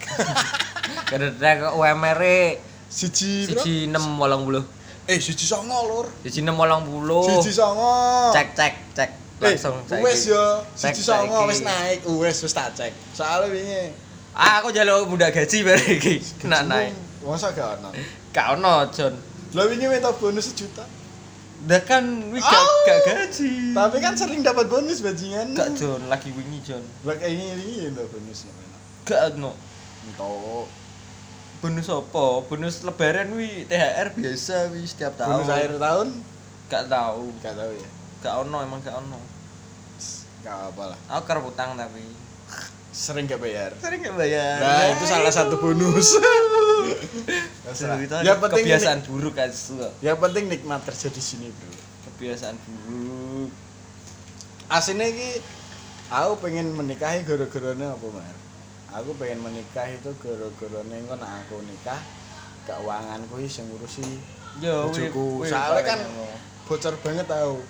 [1.13, 1.37] Kadang
[1.69, 2.41] kok UMR -e
[2.89, 4.65] Siji, siji enam walang puluh,
[5.05, 6.07] Eh, siji songo lur.
[6.25, 7.21] siji enam walang puluh.
[7.21, 8.33] Siji songo.
[8.33, 12.91] Cek cek cek langsung eh, wes yo, siji songo wis naik, wes wis tak cek.
[13.13, 13.93] Soalnya wingi
[14.33, 16.17] Ah, aku jaluk muda gaji bareng iki.
[16.41, 16.97] Kena naik.
[17.21, 17.91] Masa gak ono?
[18.31, 19.15] Gak ono, Jon.
[19.53, 20.85] Lah wingi minta bonus sejuta.
[21.59, 22.67] Dah kan gak, Oh.
[22.87, 23.75] gak gaji.
[23.75, 25.51] Tapi kan sering dapat bonus bajingan.
[25.53, 26.85] gak Jon, lagi wingi Jon.
[27.03, 28.53] Lah kayak ini ini entuk bonusnya.
[29.05, 29.53] Gak ono.
[30.05, 30.67] Entuk.
[31.59, 32.25] Bonus apa?
[32.47, 35.43] Bonus lebaran wi THR biasa wi setiap tahun.
[35.43, 36.09] Bonus akhir tahun
[36.69, 37.23] Gak tahu.
[37.43, 37.89] gak tahu ya.
[38.23, 39.19] Gak ono emang gak ono.
[40.39, 40.99] Gak apa lah.
[41.11, 41.99] Aku kerap utang tapi
[42.99, 43.71] Sering gak bayar.
[43.79, 44.59] sering gak bayar.
[44.59, 46.19] Nah, itu salah satu bonus.
[47.69, 47.85] Itu
[48.27, 49.51] Yang penting kebiasaan buruk kan.
[50.03, 51.71] Yang penting nikmat kerja di sini, Bro.
[52.11, 53.55] Kebiasaan buruk.
[54.67, 55.31] Aslinya ki
[56.11, 58.37] aku pengen menikahi gara-garanya apa, Mar?
[58.99, 62.01] Aku pengen menikah itu gara-garanya engko nek aku nikah
[62.67, 64.05] keuanganku iki sing ngurusi
[64.59, 65.47] Yo, bojoku.
[65.47, 66.01] Soalnya kan
[66.67, 67.63] bocor banget tau.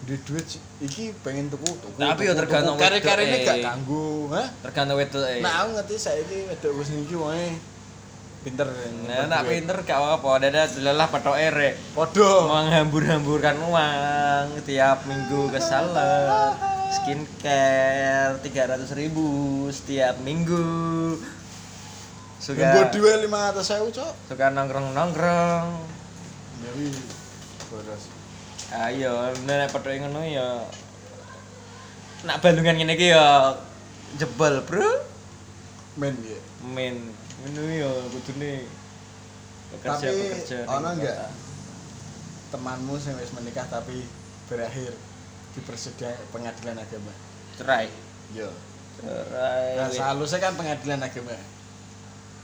[0.00, 0.46] Di duit
[0.80, 1.96] iki pengen tuku tuku.
[2.00, 2.80] Tapi ya tergantung.
[2.80, 4.44] Kare-kare ini wedok, gak ganggu, ha?
[4.64, 5.36] tergantung wedok e.
[5.44, 7.46] Nah, aku ngerti saiki wedok wis niki wae
[8.40, 8.64] pinter.
[9.04, 11.76] Nah, nak pinter gak apa-apa, dada lelah patok ere.
[11.92, 12.48] Podo.
[12.48, 16.56] Menghambur-hamburkan uang tiap minggu ke salon.
[16.90, 19.28] Skincare 300 ribu
[19.70, 21.14] setiap minggu.
[22.40, 24.12] Suka Nggo duwe 500.000, Cok.
[24.32, 25.68] suka nongkrong-nongkrong.
[26.64, 26.88] Ya wi
[28.70, 28.86] boros.
[28.86, 29.12] Ayo,
[29.46, 30.62] nek patok ngono ya
[32.20, 33.56] nak balungan ngene iki ya
[34.20, 34.90] jebol, Bro.
[35.96, 36.38] Men ya.
[36.62, 36.96] Men,
[37.42, 38.68] ngono ya kudune
[39.70, 40.10] Tapi
[40.66, 41.30] ono enggak
[42.50, 44.02] temanmu yang wis menikah tapi
[44.50, 44.90] berakhir
[45.54, 47.14] di persidangan pengadilan agama?
[47.54, 47.86] Cerai.
[48.34, 48.50] Yo.
[48.98, 49.78] Cerai.
[49.78, 51.38] Nah, seharusnya kan pengadilan agama.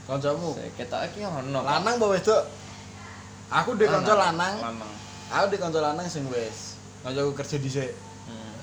[0.07, 1.59] Kancamu ketok iki ono.
[1.67, 2.43] lanang apa wedok?
[3.47, 4.91] Aku di kanca lanang, Lanang.
[5.27, 6.79] Aku di kanca lanang sing wis.
[7.03, 7.91] Kancaku kerja dhisik.
[8.27, 8.53] Hmm.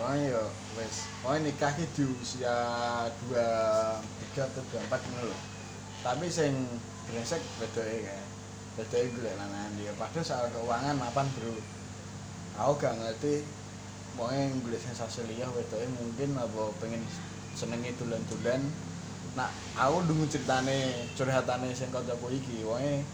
[0.00, 0.44] Wah yo
[0.76, 1.08] wis.
[1.24, 2.56] Oh nikah ki di usia
[3.32, 5.38] 23 atau 24 ngono lho.
[6.00, 6.52] Tapi sing
[7.08, 8.22] brengsek wedoke kae.
[8.76, 9.92] Wedoke golek lanangan dia.
[9.96, 11.56] Padahal soal keuangan mapan, Bro.
[12.60, 13.40] Aku gak ngerti
[14.18, 17.00] mau golek sensasi liya wedoke mungkin apa pengen
[17.56, 18.60] senenge dolan-dolan.
[19.38, 19.46] Nah,
[19.78, 23.04] aku ndungu ceritane curhatane sing kancaku iki, wae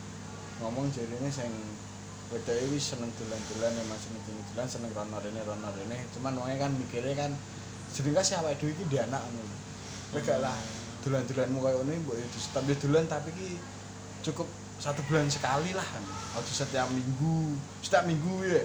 [0.65, 1.53] ngomong jarine sing
[2.35, 5.99] wedoke wis seneng dolan-dolan emang seneng dolan seneng rono rene rono rene.
[6.11, 7.31] Cuman wonge kan mikirnya kan
[7.95, 9.55] jenenge sih awake dhewe iki di anak ngono.
[10.11, 10.57] Kowe gak lah
[11.07, 13.49] dolan-dolanmu koyo ngono mbok ya tapi dolan tapi ki
[14.27, 14.51] cukup
[14.83, 15.87] satu bulan sekali lah
[16.35, 18.65] aja setiap minggu setiap minggu ya.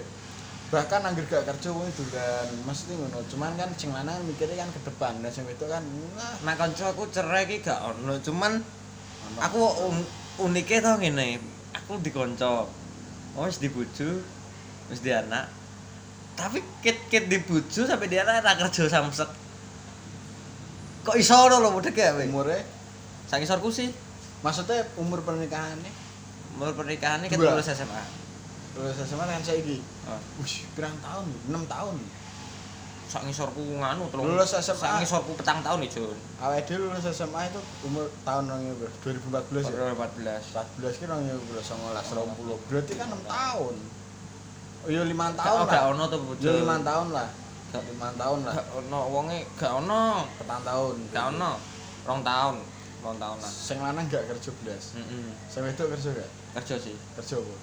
[0.74, 2.46] Bahkan anggar gak kerja wong dolan.
[2.66, 5.22] Mesti ngono cuman kan sing lanang mikirnya kan ke depan.
[5.22, 5.84] Dan sing wedok kan
[6.18, 8.58] nah Nah kancaku cerai ki gak ono, cuman
[9.38, 10.02] aku un
[10.50, 11.38] unike to ngene.
[11.78, 12.81] Aku dikonco.
[13.32, 14.20] Oh, wis dibuju,
[14.88, 15.48] wis di anak.
[16.32, 19.30] Tapi kit-kit dibuju sampai di anak ra kerja samsek.
[21.02, 22.28] Kok iso ngono lho mudek ya we?
[22.28, 22.62] umure
[23.26, 23.88] Sak isorku sih,
[24.40, 25.88] maksudnya umur pernikahannya
[26.52, 27.56] umur pernikahannya Dua.
[27.56, 28.02] lulus SMA.
[28.76, 30.20] lulus SMA kan saiki Oh.
[30.38, 31.94] wih pirang tahun 6 tahun
[33.12, 34.24] Sak ngisorku nganu telung.
[34.26, 34.72] Lulus SMA.
[34.74, 36.16] Sak ngisorku petang tahun nih, Jun.
[36.40, 40.56] awake dhewe lulus SMA itu umur tahun 2014 ya 2014.
[40.80, 43.74] 14 ki 2019 20 berarti kan 6 tahun
[44.82, 46.42] oh iya 5 tahun lah gak ono tuh bojo.
[46.42, 47.28] ya 5 tahun lah
[47.70, 50.04] Gak- 5 tahun lah Gak ono wonge gak ono.
[50.34, 51.50] petang tahun Gak ono.
[52.02, 52.54] Rong tahun.
[52.98, 53.52] Rong tahun lah.
[53.52, 55.28] sing lanang gak kerja blas Heeh.
[55.46, 56.96] sing wedok kerja gak Kerja sih.
[57.14, 57.54] kerja apa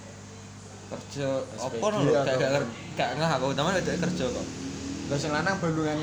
[0.90, 2.00] Kerja apa lho?
[2.16, 2.38] Gak
[2.96, 4.46] gak ngeh aku teman itu kerja kok.
[5.10, 5.98] Lah sing lanang balungan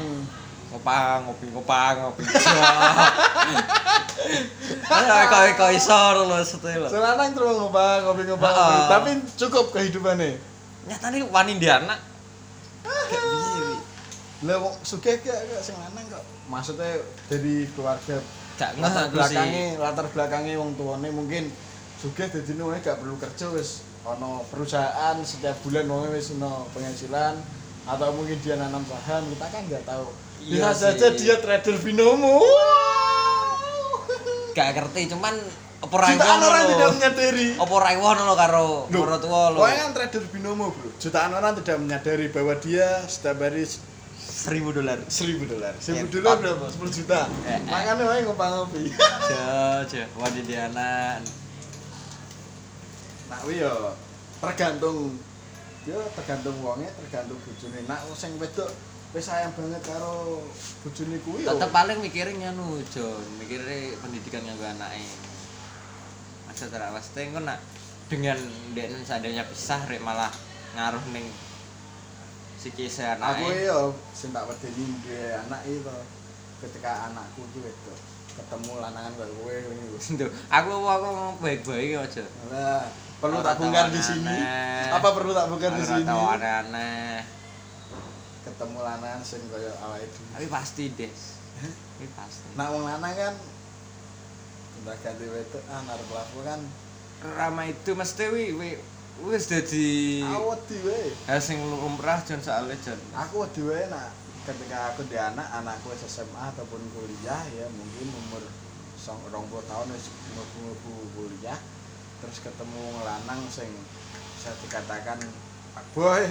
[0.66, 2.26] Ngopang, ngopi, ngopang, ngopi.
[4.90, 5.94] Ayo kok kok iso
[6.26, 6.82] lho setel.
[6.90, 8.78] sing lanang terus ngobang ngopi-ngopi Heeh.
[8.90, 10.34] tapi cukup kehidupannya
[10.90, 11.98] Nyatane wani di anak.
[12.86, 13.78] Wi.
[14.44, 18.20] lah wong sugih gak gak sing lanang kok maksudnya dari keluarga
[18.56, 21.48] Gak latar aku belakangnya latar belakangnya wong tuane mungkin
[22.02, 27.38] sugih dadi wong gak perlu kerja wis ana perusahaan setiap bulan wong wis ono penghasilan
[27.86, 30.06] atau mungkin dia nanam saham kita kan nggak tahu.
[30.42, 32.42] Bisa Iya saja dia trader binomo.
[34.52, 35.34] Gak ngerti cuman
[35.76, 37.48] apa ra jutaan orang tidak menyadari.
[37.60, 39.58] Apa ra ngono lho karo orang tua lho.
[39.62, 40.90] pokoknya kan trader binomo bro.
[40.98, 44.98] Jutaan orang tidak menyadari bahwa dia setiap hari 1000 dolar.
[45.06, 45.74] seribu dolar.
[45.78, 46.66] Seribu Ya, dolar berapa?
[46.72, 47.20] Sepuluh juta.
[47.46, 47.60] Eh, eh.
[47.68, 48.90] makanya wae ngopang ngopi
[50.18, 51.20] wani di anak.
[53.26, 53.74] Nah, kuwi ya
[54.38, 55.18] tergantung
[55.86, 57.78] ya tergantung wonge, tergantung bojone.
[57.86, 58.70] Nak sing wedok
[59.14, 60.42] wis sayang banget karo
[60.82, 61.46] bojone kuwi.
[61.46, 65.06] Tetep paling mikirin nganu, Jon, mikire pendidikan nganggo anake.
[66.50, 67.62] Masa terak pasti engko nak
[68.10, 68.38] dengan
[68.74, 70.30] den seandainya pisah rek malah
[70.74, 71.26] ngaruh ning
[72.58, 73.66] psikis aku anake.
[73.70, 73.78] ya
[74.10, 75.96] sing tak wedeni duwe anak itu
[76.62, 77.98] ketika anakku ki wedok
[78.36, 79.56] ketemu lanangan kayak kowe.
[80.20, 81.08] Duh, aku aku
[81.40, 82.24] baik-baik aja.
[82.52, 82.84] Lah,
[83.20, 84.38] perlu tak bongkar di tahu sini.
[84.92, 86.04] Apa perlu tak bongkar di sini?
[86.04, 87.24] tau aneh-aneh.
[88.44, 90.32] Ketemu lanangan sing kaya awake dhewe.
[90.36, 91.22] Tapi pasti, Des.
[91.98, 92.46] Ini pasti.
[92.54, 93.34] Nak wong lanang kan
[94.86, 96.60] udah ganti wedok ah narep laku kan
[97.34, 98.70] Rama itu mesti wi wi
[99.26, 101.16] wis dadi awet dhewe.
[101.26, 103.00] hal sing lumrah jon soalnya jon.
[103.16, 104.14] aku dhewe nak
[104.46, 108.46] ketika aku di anak anakku SMA ataupun kuliah ya mungkin umur
[108.94, 111.58] song rong puluh tahun wis mlebu kuliah
[112.16, 113.68] terus ketemu lanang sing
[114.34, 115.18] bisa dikatakan
[115.72, 116.24] pak boy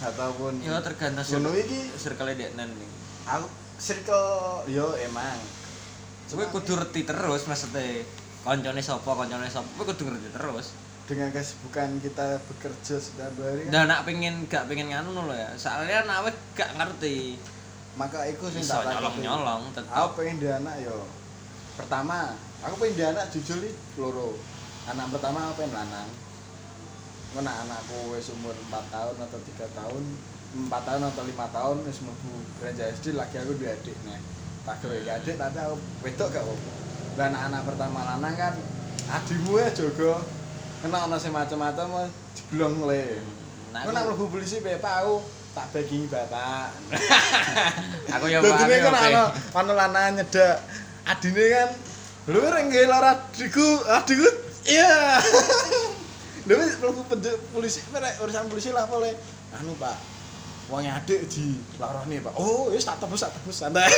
[0.00, 2.90] ataupun Ya tergantung ngono iki circle deknen nih.
[3.24, 5.38] aku circle yo emang
[6.24, 8.02] Kowe kudu ngerti terus maksudnya
[8.42, 10.74] koncone sapa, koncone sapa, kowe kudu ngerti terus.
[11.04, 15.52] dengan kesibukan kita bekerja setiap hari Dan nak pengen gak pengen nganu lho ya.
[15.54, 16.24] Soalnya nak
[16.56, 17.36] gak ngerti.
[17.94, 19.22] maka iku sing tak takuti.
[19.22, 19.92] nyolong-nyolong tetep.
[19.92, 20.96] aku pengen di anak yo
[21.76, 24.34] pertama aku pengen di anak jujur nih loro
[24.84, 26.10] anak pertama aku pengen lanang?
[27.34, 30.02] Mana anakku wis umur 4 tahun atau tiga tahun
[30.54, 34.22] 4 tahun atau lima tahun wis mlebu beranjak SD lagi aku dua adik nih
[34.62, 36.54] tak gawe adik tapi aku wedok gak apa
[37.18, 38.54] dan anak pertama lanang kan
[39.10, 40.22] adikmu ya jogo
[40.78, 43.18] kena ono sing macam-macam mau diblong le.
[43.72, 45.16] Nah, aku nak mlebu polisi bapak aku
[45.54, 46.66] tak bagi bapak.
[48.14, 49.06] Aku ya Dadi paham, kan oke.
[49.10, 49.22] ana
[49.54, 50.62] ana lanang nyedak
[51.06, 51.70] adine kan
[52.30, 54.28] lho rek nggih lara adikku adikku
[54.64, 55.20] iya
[56.46, 59.16] lho wis mlebu penjara polisi merek urusan polisi lah boleh
[59.56, 59.96] anu Pak
[60.68, 63.88] wong adik di larane Pak oh wis tak tebus tak tebus santai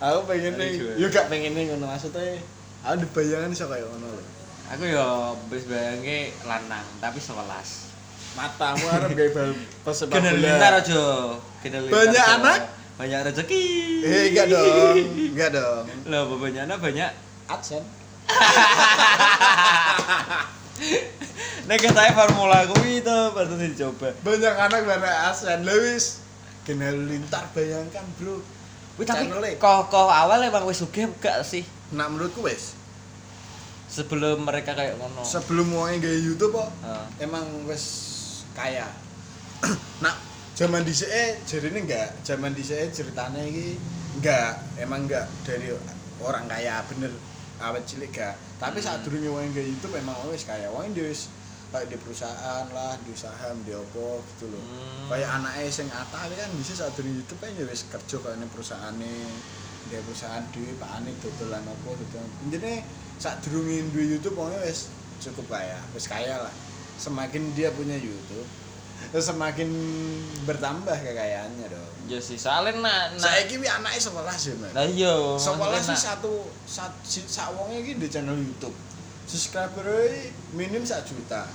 [0.00, 2.38] aku pengen nih yo gak pengen nih ngono maksudnya
[2.82, 4.24] aku di bayangan iso kaya ngono lho
[4.70, 7.34] Aku ya wis bayangke lanang tapi 11.
[8.38, 9.50] matamu arep gawe bal
[9.82, 11.02] pesepak bola lintar aja.
[11.90, 12.38] Banyak aja.
[12.38, 12.60] anak?
[12.94, 13.66] Banyak rezeki.
[14.06, 14.94] eh enggak dong
[15.34, 17.10] enggak dong Lah banyak anak banyak.
[17.50, 17.82] adsen
[21.70, 24.10] Nek katanya formula kuwi to patut dicoba.
[24.26, 26.18] banyak anak banyak asen lewis
[26.66, 28.42] kenal lintar bayangkan bro
[28.98, 29.56] Wih tapi Channel-e.
[29.56, 31.62] kok kok awal emang wis sugih gak sih?
[31.94, 32.74] nak menurutku wes
[33.90, 37.06] sebelum mereka kayak ngono sebelum wonge gawe YouTube kok Heeh.
[37.26, 37.84] emang wis
[38.54, 38.86] kaya.
[40.04, 40.14] nah,
[40.58, 43.78] zaman dhisike jarine enggak, zaman dhisike ceritane iki
[44.18, 45.70] enggak, emang enggak dari
[46.20, 47.14] orang kaya bener
[47.60, 48.34] awet cilik gak.
[48.56, 48.86] Tapi Hmm.
[48.88, 50.66] saat durunge wong gawe YouTube emang wis kaya.
[50.72, 51.28] Wong wis
[51.70, 54.58] kayak di perusahaan lah, di saham, di opo gitu loh.
[54.58, 55.06] Hmm.
[55.12, 58.46] Kayak anaknya sing Atta iki kan bisa saat durunge YouTube kan ya wis kerja kaya
[58.50, 59.12] perusahaane
[59.88, 62.30] dia perusahaan dhewe pakane dodolan opo dodolan.
[62.46, 62.82] Intine
[63.20, 64.90] saat durunge duwe YouTube wong wis
[65.20, 66.54] cukup kaya, wis kaya lah.
[67.00, 68.44] Semakin dia punya YouTube,
[69.10, 69.68] semakin
[70.44, 71.90] bertambah kekayaannya dong.
[72.06, 74.72] ya sih soalnya nak nak Saiki wi anake 11 ya, Mas.
[74.74, 76.46] lah iya Sekolah sih satu
[77.02, 78.74] si, sak wonge iki di channel YouTube.
[79.26, 79.86] Subscriber
[80.54, 81.46] minim sak juta.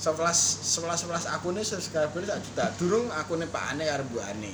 [0.00, 0.16] 11
[0.80, 2.64] 11 11 akunnya subscriber sak juta.
[2.80, 4.52] Durung akunnya Pak Ane karo Bu Ane.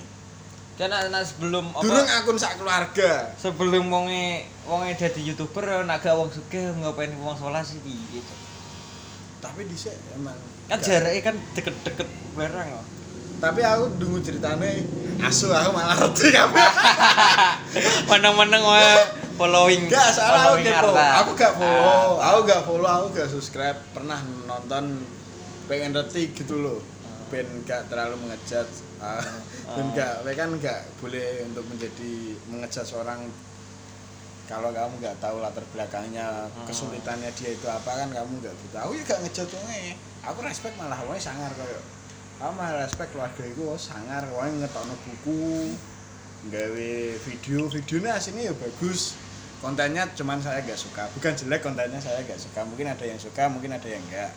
[0.75, 3.31] kan nak, nak sebelum apa Durung akun sak keluarga.
[3.39, 8.39] sebelum wonge wonge dadi youtuber nak gak wong sugih ngapain wong sekolah sih Cok?
[9.39, 10.35] Tapi dhisik emang
[10.65, 12.87] kan jaraknya kan deket-deket barang kok
[13.35, 14.89] Tapi aku dungu ceritane
[15.21, 16.69] asu aku malah ngerti kabeh.
[18.11, 18.95] meneng-meneng wae
[19.37, 20.89] following Enggak salah aku following kepo.
[20.89, 21.07] Arta.
[21.21, 22.25] Aku gak follow, Ah.
[22.33, 23.79] aku gak follow, aku gak subscribe.
[23.93, 25.05] Pernah nonton
[25.67, 26.79] pengen ngerti gitu loh.
[27.29, 28.65] Ben gak terlalu mengejat.
[29.03, 29.21] Ah,
[29.77, 32.15] Ben gak, kan gak boleh untuk menjadi
[32.49, 33.29] mengejat seorang
[34.45, 36.67] kalau kamu gak tahu latar belakangnya, Hmm.
[36.69, 38.81] kesulitannya dia itu apa kan kamu gak butuh.
[38.85, 39.97] Aku ya gak ngejat wonge.
[40.21, 41.81] Aku respect malah wonge sangar koyo.
[42.41, 45.73] Aku malah respect keluarga iku oh, sangar wonge ngetokno buku,
[46.53, 46.93] gawe
[47.25, 49.17] video videonya aslinya ya bagus
[49.65, 53.49] kontennya cuman saya gak suka bukan jelek kontennya saya gak suka mungkin ada yang suka
[53.49, 54.29] mungkin ada yang enggak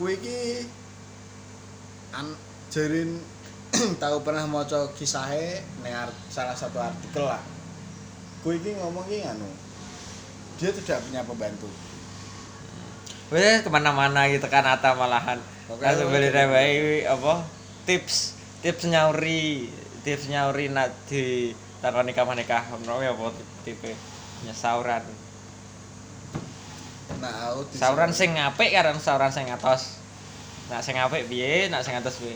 [0.00, 0.64] kue iki
[2.16, 2.32] an
[2.72, 3.20] jarin
[4.02, 4.64] tahu pernah mau
[4.96, 5.60] kisahnya
[5.92, 7.44] art- salah satu artikel lah
[8.40, 9.48] kue iki ngomong iki anu
[10.60, 11.68] dia tidak punya pembantu
[13.30, 15.38] Wes kemana-mana gitu kan Ata malahan.
[15.70, 17.46] Langsung lo beli bayi apa?
[17.86, 19.70] Tips tips nyauri
[20.02, 23.30] tips nyauri nak di takon nikah nikah ngono ya apa
[23.64, 23.94] tipe
[24.44, 25.04] nyasauran
[27.20, 30.02] nah sauran sing apik karo sauran sing atos.
[30.66, 32.34] Nak sing apik piye nak sing atos piye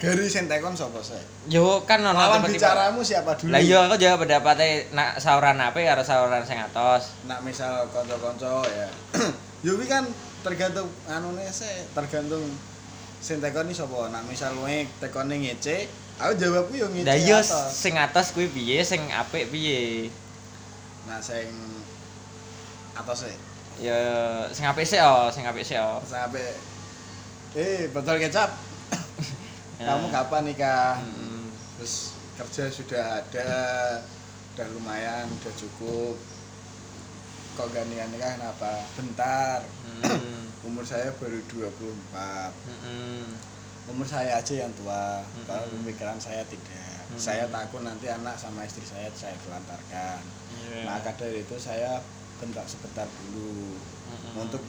[0.00, 1.20] Gary Sentekon sapa sih
[1.52, 3.52] yo kan ono lawan bicaramu siapa dulu?
[3.52, 7.12] Lah iya aku jawab pendapatnya nak sauran apik karo sauran sing atos.
[7.28, 8.88] Nak misal konco-konco ya.
[9.66, 10.08] Yo kuwi kan
[10.40, 12.48] tergantung anune sih tergantung
[13.20, 14.08] sing tekoni sapa.
[14.08, 15.84] Nak misal wae tekone ngece
[16.16, 17.68] aku jawabku yo ngece lah atas.
[17.76, 20.08] sing atos kuwi piye sing apik piye?
[21.04, 21.52] Nah sing
[22.96, 23.36] atas e
[23.84, 24.00] ya
[24.48, 26.00] sing apik sih oh sing apik sih oh.
[26.08, 26.56] Sampai
[27.52, 28.69] eh betul kecap.
[29.80, 31.48] Kamu kapan nikah Mm-mm.
[31.74, 31.94] terus
[32.34, 33.48] kerja sudah ada
[34.52, 36.16] udah lumayan udah cukup
[37.52, 39.60] kok gak nikah nikah kenapa bentar
[40.00, 40.64] Mm.
[40.64, 41.76] umur saya baru 24
[42.48, 43.24] Mm-mm.
[43.86, 45.44] umur saya aja yang tua Mm-mm.
[45.44, 47.20] kalau pemikiran saya tidak Mm-mm.
[47.20, 50.20] saya takut nanti anak sama istri saya saya telantarkan
[50.60, 50.84] Iya.
[50.84, 52.00] maka dari itu saya
[52.36, 54.40] bentar sebentar dulu Mm-mm.
[54.40, 54.62] untuk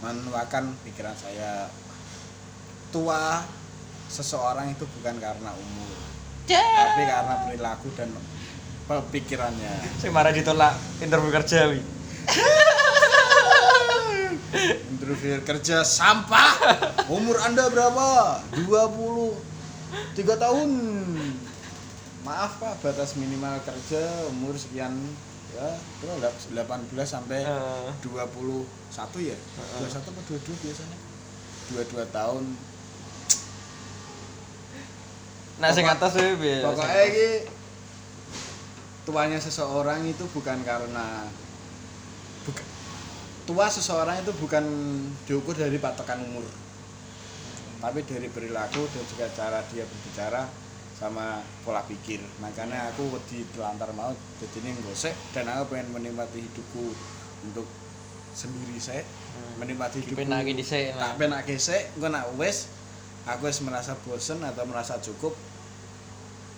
[0.00, 1.64] menuakan pikiran saya
[2.90, 3.40] tua
[4.08, 5.82] seseorang itu bukan karena umur
[6.44, 8.12] tapi karena perilaku dan
[8.84, 9.96] pemikirannya.
[9.96, 11.80] Sing marah ditolak interview kerja wi.
[14.92, 16.52] Interview kerja sampah.
[17.08, 18.38] Umur anda berapa?
[18.60, 19.40] 23
[20.36, 20.68] tahun.
[22.24, 24.00] Maaf pak batas minimal kerja
[24.32, 24.96] umur sekian
[25.54, 26.48] ya kira 18
[27.04, 27.90] sampai Eh.
[28.00, 28.64] 21
[29.22, 29.36] ya?
[29.80, 30.98] 21 atau 22 biasanya?
[31.72, 32.44] 22 tahun
[35.62, 37.28] nah sing atas piye pokoknya ini
[39.04, 41.28] tuanya seseorang itu bukan karena
[42.48, 42.68] buka-
[43.44, 44.64] tua seseorang itu bukan
[45.28, 46.44] diukur dari patokan umur.
[47.84, 50.48] Tapi dari perilaku dan juga cara dia berbicara
[50.96, 52.24] sama pola pikir.
[52.40, 56.96] Makanya aku wedi telantar mau jadi ini gosek dan aku pengen menikmati hidupku
[57.44, 57.68] untuk
[58.32, 59.04] sendiri saya
[59.60, 60.16] menikmati hidupku.
[60.96, 61.12] tak nah.
[61.20, 62.72] penake sik engko nak wis
[63.24, 65.32] aku wis merasa bosen atau merasa cukup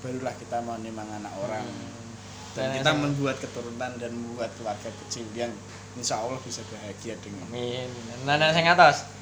[0.02, 1.66] barulah kita mau nimang anak orang
[2.56, 5.52] dan Dan kita membuat keturunan dan membuat keluarga kecil yang
[5.94, 7.88] insya Allah bisa bahagia dengan amin
[8.26, 9.16] nah nah sing atas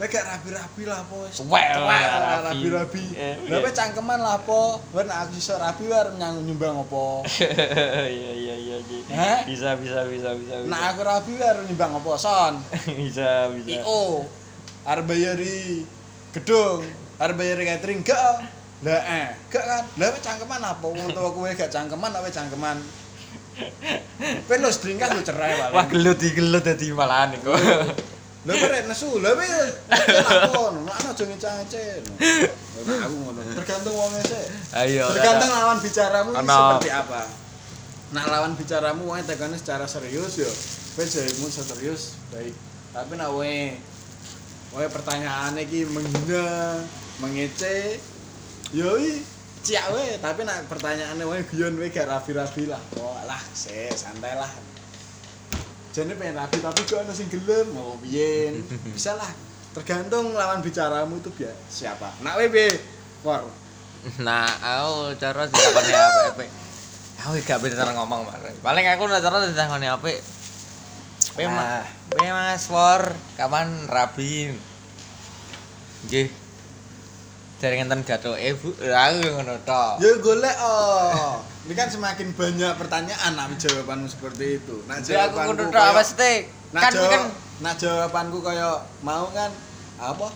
[0.00, 1.28] Lah gak rabi-rabi lah po
[2.40, 3.04] rabi-rabi.
[3.20, 3.60] Eh, iya.
[3.60, 4.80] kowe cangkeman lah po.
[4.96, 7.20] Nek aku iso rabi nyang nyumbang opo?
[8.08, 9.44] iya iya iya iya.
[9.44, 12.64] Bisa bisa bisa bisa bisa Nek aku rabi wer nyumbang opo son?
[13.04, 14.24] bisa bisa IO.
[14.88, 15.84] Arep bayari
[16.30, 16.86] gedung,
[17.18, 18.46] arep bayari catering gak?
[18.86, 19.84] Lah eh, gak kan?
[19.98, 20.86] Lah kowe cangkeman apa?
[20.86, 22.78] Wong tua kowe gak cangkeman, kowe cangkeman.
[24.46, 25.90] Kowe lo selingkuh lo cerai Wah paling.
[25.90, 27.50] gelut di gelut dadi malahan iku.
[28.46, 29.48] Lha kowe rek nesu, lha kowe
[29.90, 32.02] lakon, mana aja ngecang-ngecen.
[32.80, 33.40] Aku ngono.
[33.60, 34.44] Tergantung wonge sih.
[34.72, 35.10] Ayo.
[35.12, 37.22] Tergantung lawan bicaramu seperti apa.
[38.16, 40.48] Nah lawan bicaramu wonge tekane secara serius yo.
[40.96, 42.54] Kowe jarimu serius baik.
[42.96, 43.76] Tapi wonge
[44.70, 46.78] wonge pertanyaane iki menghina,
[47.18, 47.98] mengece,
[48.70, 49.18] yo i
[49.60, 52.80] ciak we, tapi nek pertanyaane wonge guyon we gak rabi-rabi lah.
[53.02, 54.50] Oh lah, sih santai lah.
[55.90, 58.62] Jane pengen rabi tapi kok ana sing gelem mau piye.
[58.94, 59.30] Bisa lah.
[59.74, 62.14] Tergantung lawan bicaramu itu biar siapa.
[62.22, 62.70] Nak we piye?
[63.26, 63.42] War.
[64.22, 66.48] Nah, aku cara ditakoni apik.
[67.20, 68.56] Aku gak pinter ngomong bareng.
[68.64, 70.39] Paling aku cara ditakoni apik.
[71.48, 71.86] Nah.
[72.18, 74.52] Mas War, kapan rabi?
[76.04, 76.28] Nggih.
[77.60, 78.72] Dari ngenten gatoke, Bu.
[78.72, 80.00] Aku ngono tok.
[80.00, 81.44] Ya golek oh.
[81.68, 84.80] Ini kan semakin banyak pertanyaan nak jawabanmu seperti itu.
[84.88, 86.36] Nak Jadi aku jawabanku kudu tok apa sih?
[86.72, 87.22] Nak Kan jawab, kan
[87.60, 88.70] nak jawabanku kaya
[89.04, 89.52] mau kan
[90.00, 90.28] apa?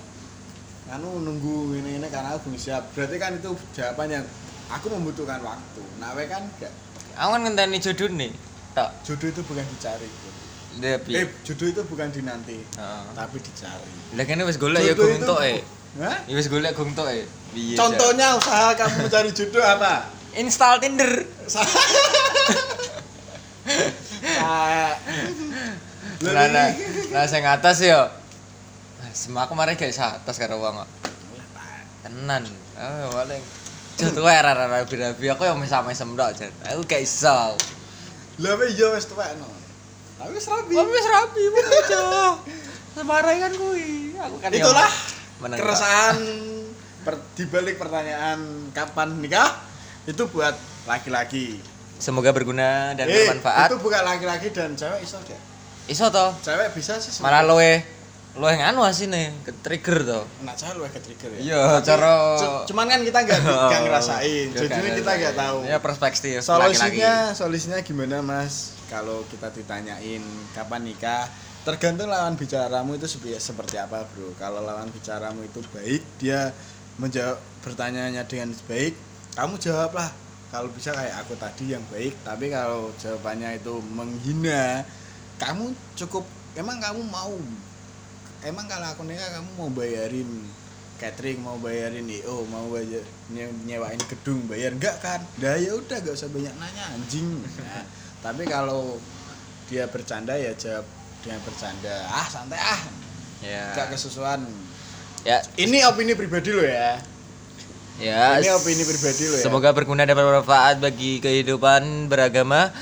[0.92, 2.92] Anu nunggu ini ini karena aku belum siap.
[2.92, 4.24] Berarti kan itu jawaban yang
[4.68, 5.82] aku membutuhkan waktu.
[5.96, 6.72] Nah, we kan gak
[7.16, 8.32] aku kan ngenteni jodoh nih.
[8.76, 8.90] Tok.
[9.06, 10.04] jodoh itu bukan dicari.
[10.04, 10.33] Bro.
[10.82, 13.02] Dia Eh, jodoh itu bukan dinanti, Heeh.
[13.14, 13.90] tapi dicari.
[14.18, 15.62] Lah kene wis golek ya itu tok e.
[16.02, 16.18] Hah?
[16.26, 17.22] Ya wis golek gung tok e.
[17.54, 17.78] Piye?
[17.78, 20.10] Contohnya usaha kamu mencari jodoh apa?
[20.42, 21.12] Install Tinder.
[26.24, 26.68] Lah lah,
[27.14, 28.10] lah sing atas yo.
[29.14, 30.90] Semua aku kemarin gak atas karo wong kok.
[32.02, 32.42] Tenan.
[32.74, 33.42] Oh, paling
[33.94, 36.50] jodoh ae ra ra rabi-rabi aku yang mesam-mesem tok, Jan.
[36.74, 37.54] Aku gak iso.
[38.42, 39.53] Lah wis tuwek no.
[40.24, 40.72] Tapi wis rapi.
[40.72, 42.00] Wong wis rapi aja.
[42.90, 44.16] Sembarang kan kuwi.
[44.16, 44.88] Aku kan Itulah
[45.36, 45.66] meneng tok.
[45.66, 46.16] keresahan
[47.02, 48.40] per, dibalik pertanyaan
[48.72, 49.52] kapan nikah
[50.02, 51.60] itu buat laki-laki.
[51.94, 53.68] Semoga berguna dan Eh, bermanfaat.
[53.68, 55.36] Itu bukan laki-laki dan cewek iso deh.
[55.86, 56.26] Iso to.
[56.40, 57.20] Cewek bisa sih.
[57.20, 57.84] Malah luwe
[58.34, 60.20] luwe nganu asine, ke trigger to.
[60.40, 61.38] Nak cewek lu ke trigger ya.
[61.40, 64.46] Iya, Tapi cara- cu- cuman kan kita nggak nggak ngerasain.
[64.48, 65.58] Ya, Jadi kita nggak tahu.
[65.62, 68.73] Ya perspektif Solusinya, solusinya gimana mas?
[68.94, 70.22] Kalau kita ditanyain
[70.54, 71.26] kapan nikah,
[71.66, 74.30] tergantung lawan bicaramu itu seperti apa bro.
[74.38, 76.54] Kalau lawan bicaramu itu baik, dia
[77.02, 78.94] menjawab pertanyaannya dengan baik,
[79.34, 80.14] kamu jawablah.
[80.54, 84.86] Kalau bisa kayak aku tadi yang baik, tapi kalau jawabannya itu menghina,
[85.42, 86.22] kamu cukup.
[86.54, 87.34] Emang kamu mau?
[88.46, 90.30] Emang kalau aku nikah kamu mau bayarin
[90.94, 93.02] catering mau bayarin IO mau bayar
[93.34, 97.82] nye- nyewain gedung bayar enggak kan dah ya udah gak usah banyak nanya anjing Nah,
[98.24, 98.96] tapi kalau
[99.68, 100.88] dia bercanda ya jawab
[101.20, 102.80] dengan bercanda ah santai ah
[103.44, 103.76] Ya.
[103.76, 104.40] gak kesusuan
[105.20, 107.00] Ya, ini opini pribadi lo ya
[107.96, 108.36] ya.
[108.36, 112.72] ini opini pribadi lo ya Semoga berguna dan bermanfaat bagi kehidupan beragama.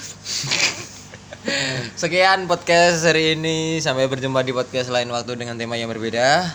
[1.99, 3.79] Sekian podcast hari ini.
[3.79, 6.47] Sampai berjumpa di podcast lain waktu dengan tema yang berbeda.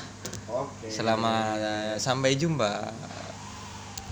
[0.47, 2.91] oke Selamat sampai jumpa.